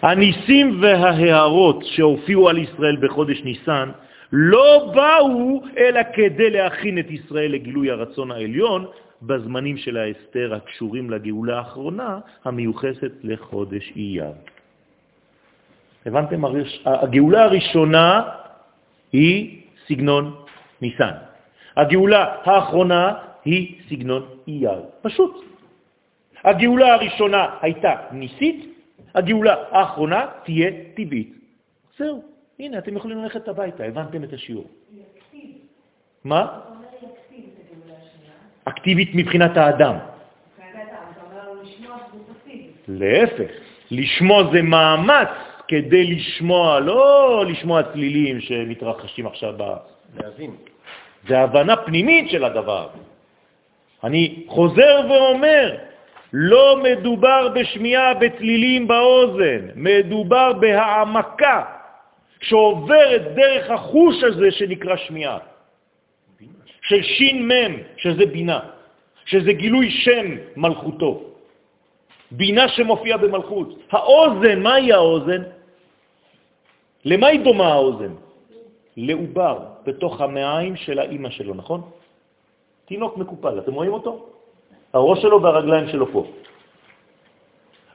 [0.02, 3.90] הניסים וההערות שהופיעו על ישראל בחודש ניסן
[4.32, 8.88] לא באו אלא כדי להכין את ישראל לגילוי הרצון העליון
[9.22, 14.32] בזמנים של ההסתר הקשורים לגאולה האחרונה המיוחסת לחודש אייר.
[16.06, 16.42] הבנתם?
[16.86, 18.22] הגאולה הראשונה
[19.12, 20.36] היא סגנון
[20.82, 21.14] ניסן.
[21.78, 23.14] הגאולה האחרונה
[23.46, 24.82] היא סגנון אייר.
[25.02, 25.46] פשוט.
[26.44, 28.60] הגאולה הראשונה הייתה ניסית,
[29.16, 31.34] הגאולה האחרונה תהיה טבעית.
[31.98, 32.24] זהו,
[32.62, 34.68] הנה, אתם יכולים ללכת הביתה, הבנתם את השיעור.
[36.24, 36.60] מה?
[38.64, 39.96] אקטיבית מבחינת האדם.
[42.88, 43.52] להפך,
[43.92, 45.28] לשמוע זה מאמץ
[45.68, 49.64] כדי לשמוע, לא לשמוע צלילים שמתרחשים עכשיו ב...
[50.18, 50.56] להבין.
[51.28, 52.88] זה הבנה פנימית של הדבר.
[54.04, 55.78] אני חוזר ואומר,
[56.34, 61.81] לא מדובר בשמיעה בצלילים באוזן, מדובר בהעמקה
[62.42, 65.38] שעוברת דרך החוש הזה שנקרא שמיעה,
[66.82, 67.02] של
[67.34, 68.60] מם, שזה בינה,
[69.26, 70.26] שזה גילוי שם
[70.56, 71.24] מלכותו,
[72.32, 73.70] בינה שמופיעה במלכות.
[73.92, 75.42] האוזן, מהי האוזן?
[77.06, 78.14] למה היא דומה האוזן?
[78.98, 81.82] לעובר בתוך המעיים של האימא שלו, נכון?
[82.86, 84.26] תינוק מקופל, אתם רואים אותו?
[84.94, 86.28] הראש שלו והרגליים שלו פה.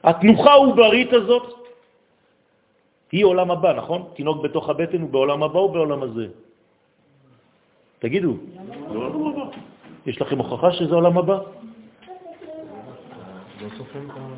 [0.03, 1.66] התנוחה העוברית הזאת
[3.11, 4.03] היא עולם הבא, נכון?
[4.13, 6.27] תינוק בתוך הבטן הוא בעולם הבא או בעולם הזה?
[7.99, 8.33] תגידו.
[10.05, 11.39] יש לכם הוכחה שזה עולם הבא?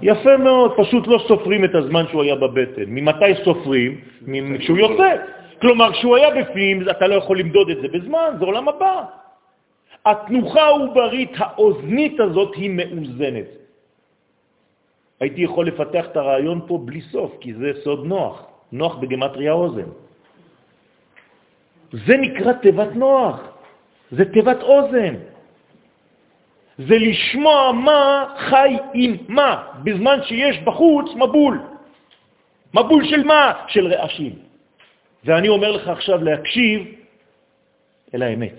[0.02, 2.88] יפה מאוד, פשוט לא סופרים את הזמן שהוא היה בבטן.
[2.88, 3.92] ממתי סופרים?
[4.60, 5.16] כשהוא יוצא.
[5.62, 9.04] כלומר, כשהוא היה בפנים, אתה לא יכול למדוד את זה בזמן, זה עולם הבא.
[10.06, 13.46] התנוחה העוברית האוזנית הזאת היא מאוזנת.
[15.20, 19.90] הייתי יכול לפתח את הרעיון פה בלי סוף, כי זה סוד נוח, נוח בגמטריה אוזן.
[21.92, 23.40] זה נקרא תיבת נוח,
[24.12, 25.16] זה תיבת אוזן.
[26.78, 31.62] זה לשמוע מה חי עם מה, בזמן שיש בחוץ מבול.
[32.74, 33.54] מבול של מה?
[33.68, 34.36] של רעשים.
[35.26, 36.88] ואני אומר לך עכשיו להקשיב
[38.14, 38.56] אל האמת.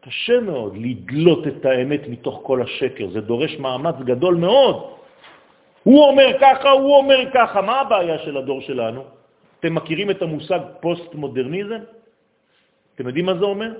[0.00, 4.97] קשה מאוד לדלות את האמת מתוך כל השקר, זה דורש מאמץ גדול מאוד.
[5.82, 9.04] הוא אומר ככה, הוא אומר ככה, מה הבעיה של הדור שלנו?
[9.60, 11.82] אתם מכירים את המושג פוסט-מודרניזם?
[12.94, 13.72] אתם יודעים מה זה אומר?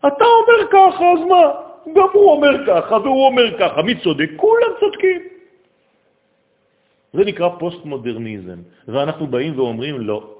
[0.00, 1.44] אתה אומר ככה, אז מה?
[1.94, 3.82] גם הוא אומר ככה והוא אומר ככה.
[3.82, 4.30] מי צודק?
[4.36, 5.20] כולם צודקים.
[7.12, 8.58] זה נקרא פוסט-מודרניזם,
[8.88, 10.34] ואנחנו באים ואומרים לא.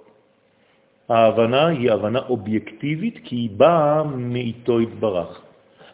[1.08, 5.47] ההבנה היא הבנה אובייקטיבית, כי היא באה מאיתו יתברך.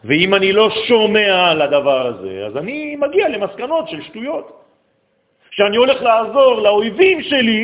[0.05, 4.61] ואם אני לא שומע על הדבר הזה, אז אני מגיע למסקנות של שטויות.
[5.51, 7.63] שאני הולך לעזור לאויבים שלי,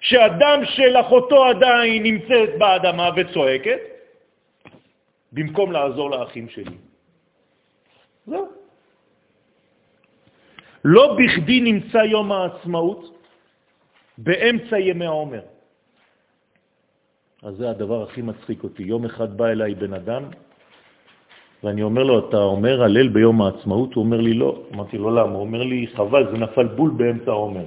[0.00, 3.80] שאדם של אחותו עדיין נמצאת באדמה וצועקת,
[5.32, 6.76] במקום לעזור לאחים שלי.
[8.26, 8.48] זהו.
[10.84, 13.02] לא בכדי נמצא יום העצמאות
[14.18, 15.42] באמצע ימי העומר.
[17.42, 18.82] אז זה הדבר הכי מצחיק אותי.
[18.82, 20.22] יום אחד בא אליי בן אדם,
[21.64, 23.94] ואני אומר לו, אתה אומר הלל ביום העצמאות?
[23.94, 24.62] הוא אומר לי, לא.
[24.74, 25.32] אמרתי לו, למה?
[25.32, 27.64] הוא אומר לי, חבל, זה נפל בול באמצע העומר.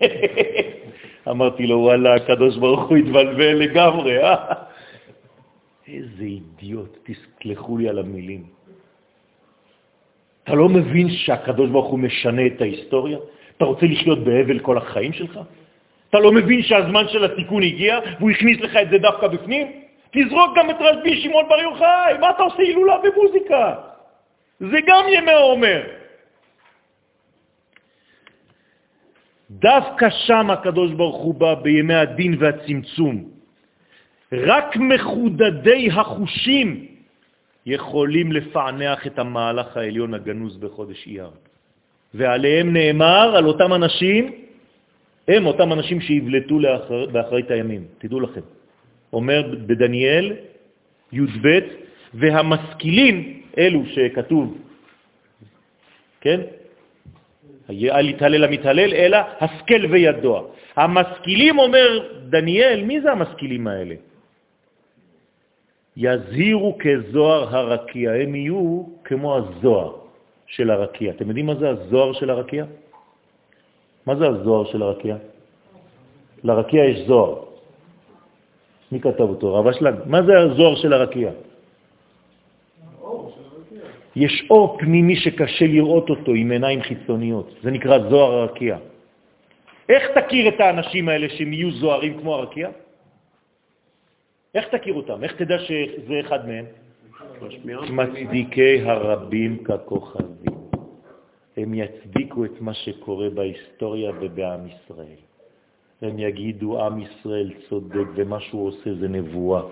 [1.30, 4.54] אמרתי לו, וואלה, הקדוש ברוך הוא התבלבל לגמרי, אה?
[5.88, 8.42] איזה אידיוט, תסלחו לי על המילים.
[10.44, 13.18] אתה לא מבין שהקדוש ברוך הוא משנה את ההיסטוריה?
[13.56, 15.40] אתה רוצה לחיות בהבל כל החיים שלך?
[16.10, 19.66] אתה לא מבין שהזמן של התיקון הגיע והוא הכניס לך את זה דווקא בפנים?
[20.10, 23.74] תזרוק גם את רשב"י שמעון בר יוחאי, מה אתה עושה הילולה במוזיקה?
[24.60, 25.82] זה גם ימי העומר.
[29.50, 33.24] דווקא שם הקדוש ברוך הוא בא בימי הדין והצמצום.
[34.32, 36.86] רק מחודדי החושים
[37.66, 41.30] יכולים לפענח את המהלך העליון הגנוז בחודש אייר.
[42.14, 44.32] ועליהם נאמר, על אותם אנשים,
[45.28, 48.40] הם אותם אנשים שיבלטו לאחר, באחרית הימים, תדעו לכם.
[49.12, 50.32] אומר בדניאל
[51.12, 51.46] י"ב,
[52.14, 54.58] והמשכילים, אלו שכתוב,
[56.20, 56.40] כן?
[57.70, 60.42] אל יתהלל המתהלל, אלא השכל וידוע.
[60.76, 61.88] המשכילים, אומר
[62.28, 63.94] דניאל, מי זה המשכילים האלה?
[65.96, 69.92] יזהירו כזוהר הרקיע, הם יהיו כמו הזוהר
[70.46, 71.10] של הרקיע.
[71.10, 72.64] אתם יודעים מה זה הזוהר של הרקיע?
[74.06, 75.16] מה זה הזוהר של הרקיע?
[76.44, 77.47] לרקיע יש זוהר.
[78.92, 79.54] מי כתב אותו?
[79.54, 79.94] רב אשלג.
[80.06, 81.30] מה זה הזוהר של הרקיע?
[84.16, 87.54] יש אור פנימי שקשה לראות אותו עם עיניים חיצוניות.
[87.62, 88.76] זה נקרא זוהר הרקיע.
[89.88, 92.68] איך תכיר את האנשים האלה שהם יהיו זוהרים כמו הרקיע?
[94.54, 95.24] איך תכיר אותם?
[95.24, 96.64] איך תדע שזה אחד מהם?
[97.90, 100.58] מצדיקי הרבים ככוכבים.
[101.56, 105.27] הם יצדיקו את מה שקורה בהיסטוריה ובעם ישראל.
[106.02, 109.62] הם יגידו, עם ישראל צודק ומה שהוא עושה זה נבואה.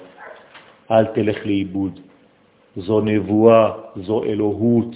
[0.90, 2.00] אל תלך לאיבוד.
[2.76, 4.94] זו נבואה, זו אלוהות,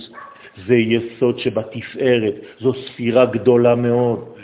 [0.67, 4.37] זה יסוד שבתפארת, זו ספירה גדולה מאוד.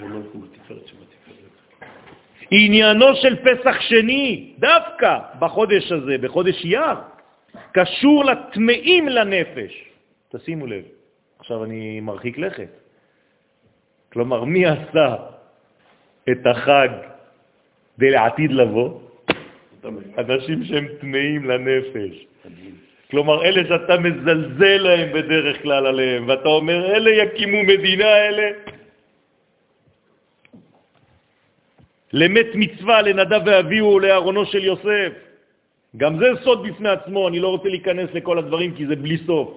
[2.50, 6.96] עניינו של פסח שני, דווקא בחודש הזה, בחודש יר,
[7.72, 9.84] קשור לטמאים לנפש.
[10.28, 10.84] תשימו לב,
[11.38, 12.68] עכשיו אני מרחיק לכת.
[14.12, 15.16] כלומר, מי עשה
[16.30, 16.88] את החג
[17.98, 19.00] לעתיד לבוא?
[20.18, 22.26] אנשים שהם טמאים לנפש.
[23.10, 28.46] כלומר, אלה שאתה מזלזל להם בדרך כלל עליהם, ואתה אומר, אלה יקימו מדינה, אלה
[32.12, 35.12] למת מצווה לנדב ואביהו לארונו של יוסף.
[35.96, 39.48] גם זה סוד בפני עצמו, אני לא רוצה להיכנס לכל הדברים כי זה בלי סוף.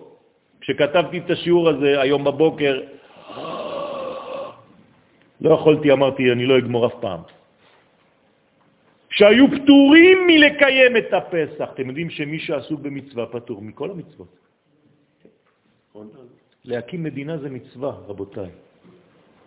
[0.61, 2.79] כשכתבתי את השיעור הזה היום בבוקר,
[5.41, 7.21] לא יכולתי, אמרתי, אני לא אגמור אף פעם.
[9.09, 11.69] שהיו פטורים מלקיים את הפסח.
[11.73, 14.31] אתם יודעים שמי שעסוק במצווה פטור מכל המצוות.
[16.65, 18.49] להקים מדינה זה מצווה, רבותיי.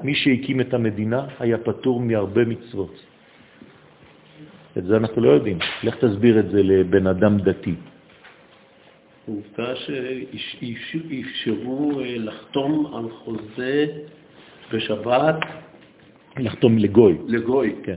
[0.03, 2.95] מי שהקים את המדינה היה פטור מהרבה מצוות.
[4.79, 5.59] את זה אנחנו לא יודעים.
[5.83, 7.75] לך תסביר את זה לבן אדם דתי.
[9.27, 9.77] עובדה
[10.37, 13.87] שאפשרו אה, לחתום על חוזה
[14.73, 15.37] בשבת.
[16.39, 17.19] לחתום לגוי.
[17.27, 17.75] לגוי.
[17.83, 17.97] כן.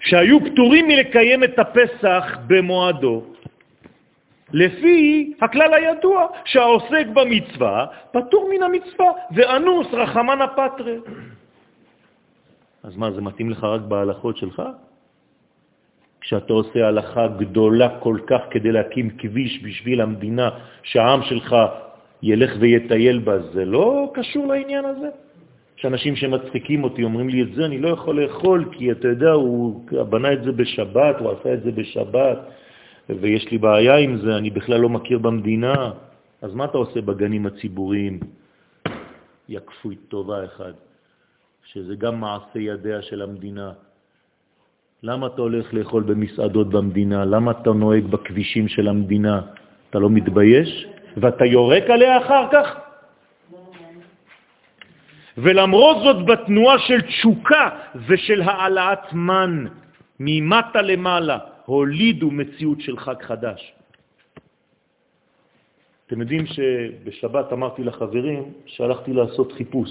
[0.00, 3.22] שהיו פטורים מלקיים את הפסח במועדו,
[4.52, 10.94] לפי הכלל הידוע שהעוסק במצווה פטור מן המצווה, ואנוס רחמן הפטרה.
[12.82, 14.62] אז מה, זה מתאים לך רק בהלכות שלך?
[16.20, 20.50] כשאתה עושה הלכה גדולה כל כך כדי להקים כביש בשביל המדינה,
[20.82, 21.56] שהעם שלך
[22.22, 25.08] ילך ויטייל בה, זה לא קשור לעניין הזה?
[25.76, 29.84] שאנשים שמצחיקים אותי אומרים לי את זה, אני לא יכול לאכול, כי אתה יודע, הוא
[30.10, 32.38] בנה את זה בשבת, הוא עשה את זה בשבת,
[33.08, 35.90] ויש לי בעיה עם זה, אני בכלל לא מכיר במדינה.
[36.42, 38.20] אז מה אתה עושה בגנים הציבוריים?
[39.48, 40.72] יקפוי טובה אחד,
[41.64, 43.72] שזה גם מעשה ידיה של המדינה.
[45.02, 47.24] למה אתה הולך לאכול במסעדות במדינה?
[47.24, 49.40] למה אתה נוהג בכבישים של המדינה?
[49.90, 50.86] אתה לא מתבייש?
[51.16, 52.85] ואתה יורק עליה אחר כך?
[55.38, 57.68] ולמרות זאת בתנועה של תשוקה
[58.08, 59.66] ושל העלאת מן
[60.20, 63.72] ממטה למעלה, הולידו מציאות של חג חדש.
[66.06, 69.90] אתם יודעים שבשבת אמרתי לחברים שהלכתי לעשות חיפוש.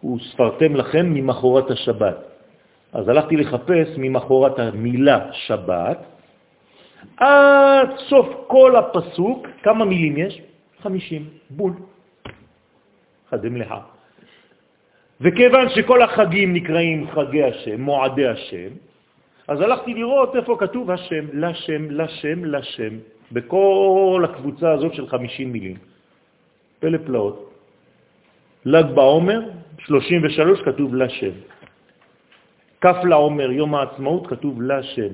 [0.00, 2.16] הוא ספרתם לכם ממחורת השבת.
[2.92, 5.98] אז הלכתי לחפש ממחורת המילה שבת,
[7.16, 10.40] עד סוף כל הפסוק, כמה מילים יש?
[10.82, 11.72] 50, בול.
[13.30, 13.95] חדי מלאכה.
[15.20, 18.68] וכיוון שכל החגים נקראים חגי השם, מועדי השם,
[19.48, 22.94] אז הלכתי לראות איפה כתוב השם, לשם, לשם, לשם,
[23.32, 25.76] בכל הקבוצה הזאת של 50 מילים.
[26.80, 27.52] פלא פלאות.
[28.64, 29.40] ל"ג בעומר,
[29.78, 31.30] 33 כתוב לשם.
[32.80, 35.12] כף לעומר, יום העצמאות, כתוב לשם.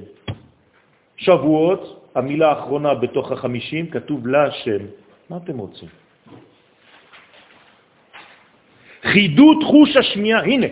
[1.16, 4.82] שבועות, המילה האחרונה בתוך החמישים, כתוב לשם.
[5.30, 6.01] מה אתם רוצים?
[9.02, 10.66] חידוד חוש השמיעה, הנה,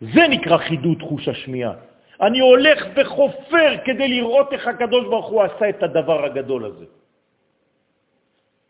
[0.00, 1.72] זה נקרא חידוד חוש השמיעה.
[2.20, 6.84] אני הולך וחופר כדי לראות איך הקדוש ברוך הוא עשה את הדבר הגדול הזה.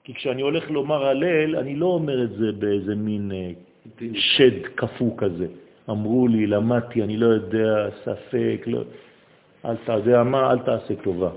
[0.05, 3.51] כי כשאני הולך לומר הלל, אני לא אומר את זה באיזה מין אה,
[4.15, 5.47] שד כפו כזה.
[5.91, 8.83] אמרו לי, למדתי, אני לא יודע, ספק, לא...
[9.65, 11.31] אל תעשה מה, אל תעשה טובה.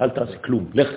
[0.00, 0.90] אל תעשה כלום, לך.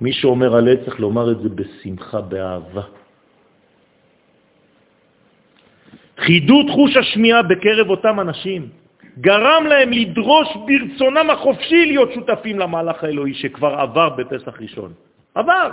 [0.00, 2.82] מי שאומר הלל צריך לומר את זה בשמחה, באהבה.
[6.18, 8.68] חידוד חוש השמיעה בקרב אותם אנשים
[9.20, 14.92] גרם להם לדרוש ברצונם החופשי להיות שותפים למהלך האלוהי שכבר עבר בפסח ראשון.
[15.34, 15.70] עבר.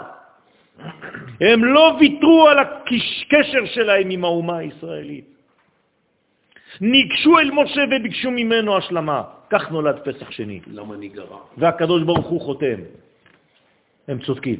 [1.42, 5.26] הם לא ויתרו על הקשר שלהם עם האומה הישראלית.
[6.82, 9.24] ניגשו אל משה וביקשו ממנו השלמה.
[9.50, 10.60] כך נולד פסח שני.
[10.68, 11.38] למה ניגרע?
[11.58, 12.80] והקדוש ברוך הוא חותם.
[14.08, 14.60] הם צודקים.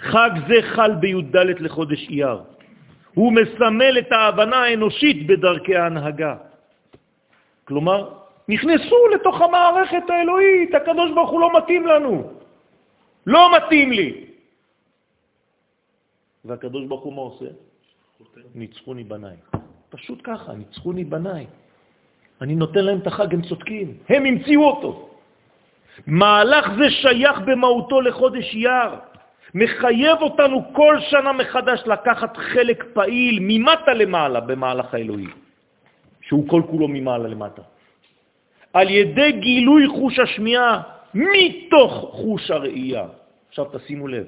[0.00, 2.38] חג זה חל בי"ד לחודש אייר.
[3.14, 6.36] הוא מסמל את ההבנה האנושית בדרכי ההנהגה.
[7.64, 8.08] כלומר,
[8.48, 12.32] נכנסו לתוך המערכת האלוהית, הקדוש ברוך הוא לא מתאים לנו.
[13.26, 14.24] לא מתאים לי.
[16.44, 17.50] והקדוש ברוך הוא מה עושה?
[18.54, 19.36] ניצחוני בניי.
[19.90, 21.46] פשוט ככה, ניצחוני בניי.
[22.40, 25.10] אני נותן להם את החג, הם צודקים, הם המציאו אותו.
[26.06, 28.90] מהלך זה שייך במהותו לחודש אייר,
[29.54, 35.26] מחייב אותנו כל שנה מחדש לקחת חלק פעיל ממטה למעלה במהלך האלוהי,
[36.22, 37.62] שהוא כל כולו ממעלה למטה.
[38.72, 40.82] על ידי גילוי חוש השמיעה
[41.14, 43.06] מתוך חוש הראייה.
[43.48, 44.24] עכשיו תשימו לב,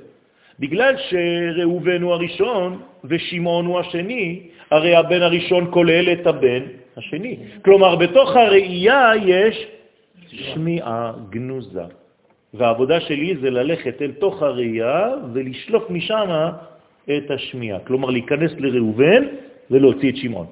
[0.59, 6.62] בגלל שראובן הוא הראשון ושמעון הוא השני, הרי הבן הראשון כולל את הבן
[6.97, 7.37] השני.
[7.64, 9.66] כלומר, בתוך הראייה יש
[10.29, 12.01] שמיעה גנוזה.
[12.55, 16.28] והעבודה שלי זה ללכת אל תוך הראייה ולשלוף משם
[17.09, 17.80] את השמיעה.
[17.80, 19.22] כלומר, להיכנס לראובן
[19.70, 20.46] ולהוציא את שמעון.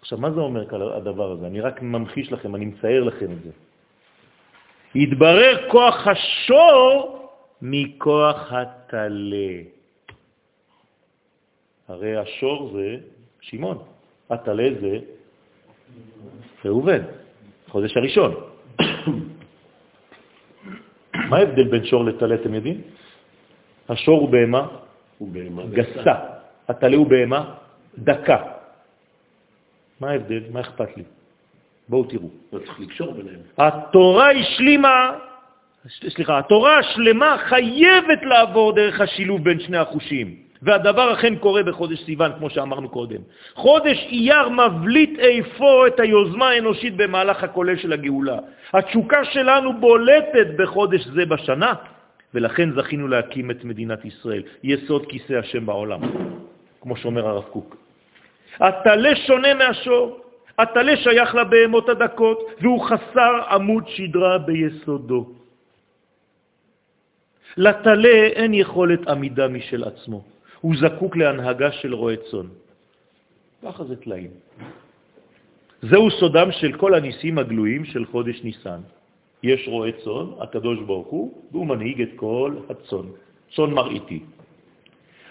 [0.00, 0.64] עכשיו, מה זה אומר
[0.96, 1.46] הדבר הזה?
[1.46, 3.50] אני רק ממחיש לכם, אני מצייר לכם את זה.
[4.94, 7.28] התברר כוח השור
[7.62, 9.52] מכוח הטלה.
[11.88, 12.96] הרי השור זה
[13.40, 13.78] שמעון,
[14.30, 14.98] הטלה זה
[16.64, 17.02] ראובן,
[17.68, 18.34] חודש הראשון.
[21.28, 22.80] מה ההבדל בין שור לטלה, אתם יודעים?
[23.88, 26.14] השור הוא בהמה, גסה,
[26.68, 27.54] הטלה הוא בהמה
[27.98, 28.42] דקה.
[30.00, 30.42] מה ההבדל?
[30.52, 31.02] מה אכפת לי?
[31.88, 32.28] בואו תראו.
[32.52, 33.40] לא צריך לקשור ביניהם.
[33.58, 35.12] התורה השלימה,
[36.08, 40.36] סליחה, התורה השלמה חייבת לעבור דרך השילוב בין שני החושים.
[40.62, 43.20] והדבר אכן קורה בחודש סיוון, כמו שאמרנו קודם.
[43.54, 48.38] חודש אייר מבליט איפה את היוזמה האנושית במהלך הכולל של הגאולה.
[48.72, 51.74] התשוקה שלנו בולטת בחודש זה בשנה,
[52.34, 56.00] ולכן זכינו להקים את מדינת ישראל, יסוד כיסא השם בעולם,
[56.80, 57.76] כמו שאומר הרב קוק.
[58.60, 60.20] הטלה שונה מהשור,
[60.58, 65.26] הטלה שייך לבהמות הדקות, והוא חסר עמוד שדרה ביסודו.
[67.56, 70.37] לטלה אין יכולת עמידה משל עצמו.
[70.60, 72.46] הוא זקוק להנהגה של רועה צאן.
[73.62, 74.30] ככה זה תלאים.
[75.82, 78.80] זהו סודם של כל הניסים הגלויים של חודש ניסן.
[79.42, 83.06] יש רועה צאן, הקדוש ברוך הוא, והוא מנהיג את כל הצאן,
[83.54, 84.20] צאן מראיתי.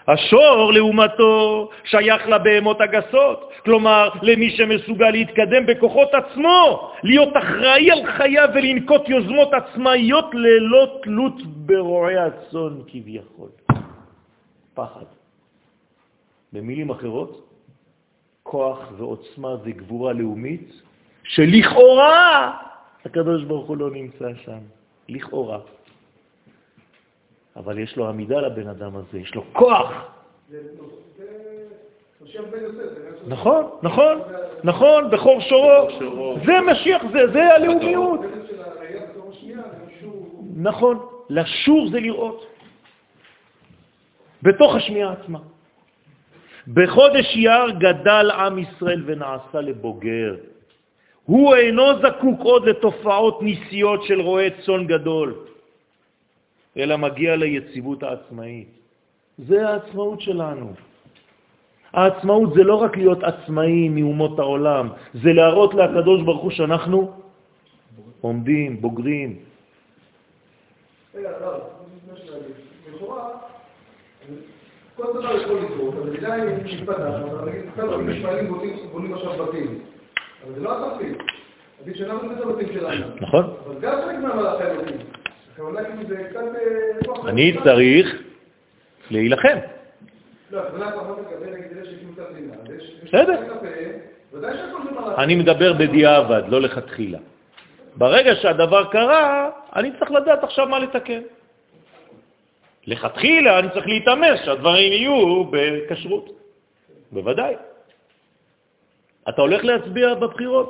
[0.08, 8.48] השור, לעומתו, שייך לבהמות הגסות, כלומר, למי שמסוגל להתקדם בכוחות עצמו, להיות אחראי על חייו
[8.54, 13.48] ולנקוט יוזמות עצמאיות ללא תלות ברועי הצאן כביכול.
[14.74, 15.17] פחד.
[16.52, 17.48] במילים אחרות,
[18.42, 20.72] כוח ועוצמה וגבורה לאומית,
[21.22, 22.56] שלכאורה
[23.04, 24.58] הקדוש ברוך הוא לא נמצא שם,
[25.08, 25.58] לכאורה.
[27.56, 29.90] אבל יש לו עמידה לבן אדם הזה, יש לו כוח.
[33.26, 34.18] נכון, נכון,
[34.64, 36.36] נכון, בכור שורו.
[36.46, 38.20] זה משיח, זה הלאומיות.
[40.56, 42.46] נכון, לשור זה לראות.
[44.42, 45.38] בתוך השמיעה עצמה.
[46.74, 50.36] בחודש יר גדל עם ישראל ונעשה לבוגר.
[51.24, 55.34] הוא אינו זקוק עוד לתופעות ניסיות של רועה צאן גדול,
[56.76, 58.68] אלא מגיע ליציבות העצמאית.
[59.38, 60.72] זה העצמאות שלנו.
[61.92, 67.12] העצמאות זה לא רק להיות עצמאי מאומות העולם, זה להראות לקדוש ברוך הוא שאנחנו
[68.20, 69.30] עומדים, בוגרים.
[74.98, 78.54] כל דבר יכול לקרות, אבל עדיין מתפתח, אבל נגיד, משפעים
[78.92, 79.78] בונים עכשיו בתים,
[80.44, 81.16] אבל זה לא התפקיד.
[81.82, 83.06] עדיף שאנחנו נבנה את הבתים שלנו.
[83.20, 83.54] נכון.
[83.66, 84.96] אבל גם חלק מהמהלך האלוקים.
[85.52, 86.40] הכוונה כאילו זה קצת...
[86.40, 88.22] אה, אני צריך
[89.10, 89.58] להילחם.
[90.50, 92.54] לא, הכוונה פחות לגבי נגיד אלה שהקימו את המדינה.
[93.04, 93.34] בסדר.
[94.32, 94.48] זה.
[95.18, 97.18] אני מדבר בדיעבד, לא לכתחילה.
[97.96, 101.20] ברגע שהדבר קרה, אני צריך לדעת עכשיו מה לתקן.
[102.88, 106.26] לכתחילה אני צריך להתאמץ שהדברים יהיו בכשרות.
[107.12, 107.54] בוודאי.
[109.28, 110.68] אתה הולך להצביע בבחירות?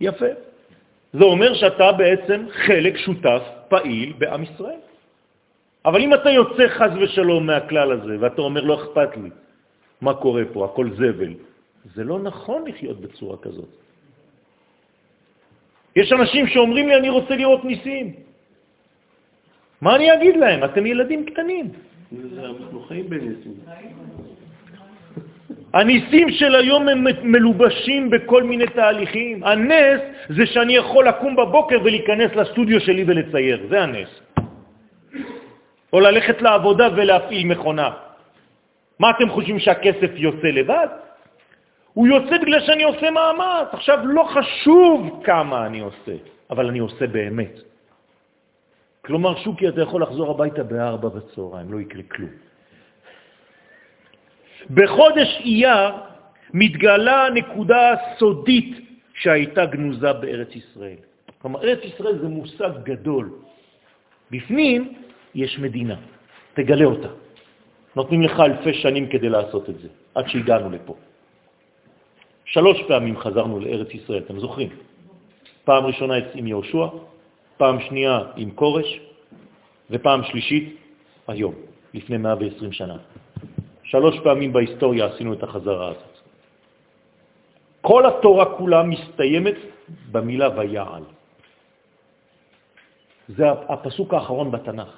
[0.00, 0.32] יפה.
[1.12, 4.82] זה אומר שאתה בעצם חלק שותף פעיל בעם ישראל.
[5.84, 9.30] אבל אם אתה יוצא חז ושלום מהכלל הזה, ואתה אומר, לא אכפת לי
[10.00, 11.34] מה קורה פה, הכל זבל,
[11.94, 13.70] זה לא נכון לחיות בצורה כזאת.
[15.96, 18.29] יש אנשים שאומרים לי, אני רוצה לראות ניסים.
[19.80, 20.64] מה אני אגיד להם?
[20.64, 21.66] אתם ילדים קטנים.
[25.72, 29.44] הניסים של היום הם מלובשים בכל מיני תהליכים.
[29.44, 34.20] הנס זה שאני יכול לקום בבוקר ולהיכנס לסטודיו שלי ולצייר, זה הנס.
[35.92, 37.90] או ללכת לעבודה ולהפעיל מכונה.
[38.98, 40.88] מה אתם חושבים שהכסף יוצא לבד?
[41.94, 43.68] הוא יוצא בגלל שאני עושה מאמץ.
[43.72, 46.12] עכשיו, לא חשוב כמה אני עושה,
[46.50, 47.69] אבל אני עושה באמת.
[49.04, 52.30] כלומר, שוקי, אתה יכול לחזור הביתה בארבע בצהריים, לא יקרה כלום.
[54.70, 55.90] בחודש אייר
[56.54, 58.70] מתגלה נקודה סודית
[59.14, 61.00] שהייתה גנוזה בארץ ישראל.
[61.38, 63.30] כלומר, ארץ ישראל זה מושג גדול.
[64.30, 64.92] בפנים
[65.34, 65.96] יש מדינה,
[66.54, 67.08] תגלה אותה.
[67.96, 70.94] נותנים לך אלפי שנים כדי לעשות את זה, עד שהגענו לפה.
[72.44, 74.68] שלוש פעמים חזרנו לארץ ישראל, אתם זוכרים?
[75.64, 76.86] פעם ראשונה עם יהושע,
[77.60, 79.00] פעם שנייה עם קורש,
[79.90, 80.76] ופעם שלישית
[81.28, 81.54] היום,
[81.94, 82.96] לפני 120 שנה.
[83.82, 86.14] שלוש פעמים בהיסטוריה עשינו את החזרה הזאת.
[87.80, 89.54] כל התורה כולה מסתיימת
[90.12, 91.04] במילה ויעל.
[93.28, 94.90] זה הפסוק האחרון בתנ"ך.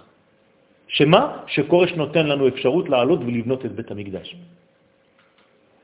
[0.89, 1.43] שמה?
[1.47, 4.37] שקורש נותן לנו אפשרות לעלות ולבנות את בית המקדש.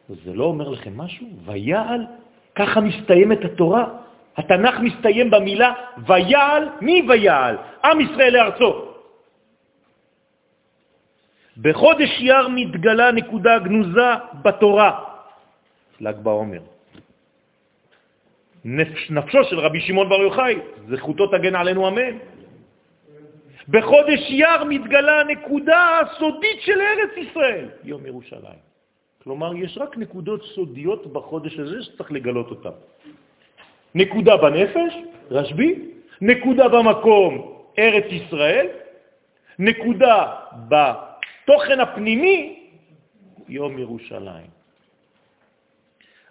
[0.08, 1.26] זה לא אומר לכם משהו?
[1.44, 2.06] ויעל,
[2.54, 4.07] ככה מסתיימת התורה.
[4.38, 5.72] התנ"ך מסתיים במילה
[6.06, 7.56] ויעל, מי ויעל?
[7.84, 8.70] עם ישראל לארצו.
[11.58, 14.10] בחודש יר מתגלה נקודה גנוזה
[14.42, 14.90] בתורה,
[16.00, 16.62] ל"ג בעומר.
[18.64, 20.56] נפש, נפשו של רבי שמעון בר יוחאי,
[20.88, 22.14] זכותו תגן עלינו אמן.
[23.68, 28.62] בחודש יר מתגלה הנקודה הסודית של ארץ ישראל, יום ירושלים.
[29.22, 32.76] כלומר, יש רק נקודות סודיות בחודש הזה שצריך לגלות אותן.
[33.94, 34.94] נקודה בנפש,
[35.30, 35.74] רשב"י,
[36.20, 38.66] נקודה במקום, ארץ ישראל,
[39.58, 40.34] נקודה
[40.68, 42.58] בתוכן הפנימי,
[43.48, 44.46] יום ירושלים.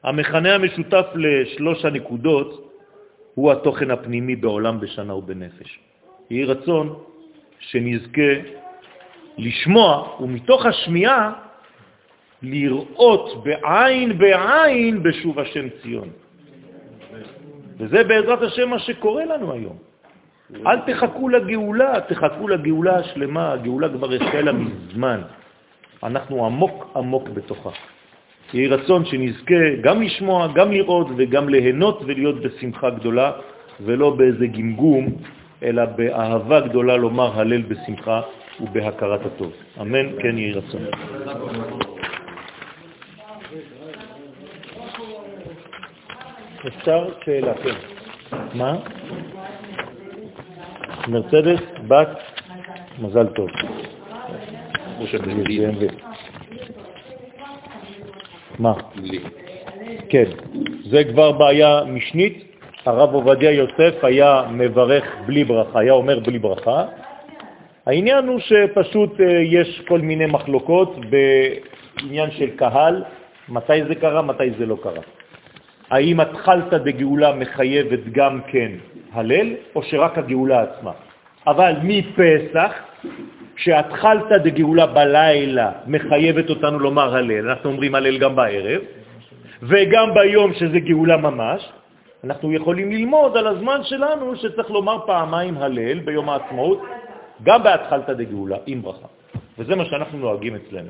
[0.04, 2.74] המכנה המשותף לשלוש הנקודות
[3.36, 5.80] הוא התוכן הפנימי בעולם בשנה ובנפש.
[6.30, 7.04] יהי רצון
[7.60, 8.32] שנזכה
[9.38, 11.34] לשמוע, ומתוך השמיעה
[12.42, 16.10] לראות בעין בעין בשוב השם ציון.
[17.78, 19.78] וזה בעזרת השם מה שקורה לנו היום.
[20.68, 25.22] אל תחכו לגאולה, תחכו לגאולה השלמה, הגאולה כבר החלה מזמן.
[26.04, 27.70] אנחנו עמוק עמוק בתוכה.
[28.54, 33.32] יהי רצון שנזכה גם לשמוע, גם לראות וגם ליהנות ולהיות בשמחה גדולה,
[33.82, 35.08] ולא באיזה גמגום,
[35.64, 38.22] אלא באהבה גדולה לומר הלל בשמחה
[38.62, 39.52] ובהכרת הטוב.
[39.82, 40.82] אמן, כן יהי רצון.
[46.68, 47.76] אפשר שאלה, כן.
[48.54, 48.78] מה?
[51.08, 52.10] מרצדס, בת,
[53.00, 53.50] מזל טוב.
[58.60, 58.74] מה?
[60.10, 60.24] כן,
[60.86, 62.44] זה כבר בעיה משנית.
[62.86, 66.86] הרב עובדיה יוסף היה מברך בלי ברכה, היה אומר בלי ברכה.
[67.86, 73.04] העניין הוא שפשוט אה, יש כל מיני מחלוקות בעניין של קהל,
[73.50, 75.02] מתי זה קרה, מתי זה לא קרה.
[75.90, 78.72] האם התחלת דגאולה מחייבת גם כן
[79.14, 80.92] הלל, או שרק הגאולה עצמה?
[81.48, 82.72] אבל מפסח,
[83.58, 88.82] שהתחלתא דגאולה בלילה מחייבת אותנו לומר הלל, אנחנו אומרים הלל גם בערב,
[89.64, 91.70] וגם ביום שזה גאולה ממש,
[92.24, 96.84] אנחנו יכולים ללמוד על הזמן שלנו שצריך לומר פעמיים הלל ביום העצמאות,
[97.44, 99.08] גם בהתחלת דגאולה, עם ברכה.
[99.58, 100.90] וזה מה שאנחנו נוהגים אצלנו.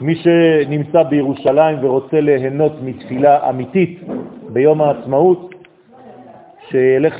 [0.00, 4.00] מי שנמצא בירושלים ורוצה ליהנות מתפילה אמיתית
[4.52, 5.54] ביום העצמאות,
[6.68, 7.10] שילך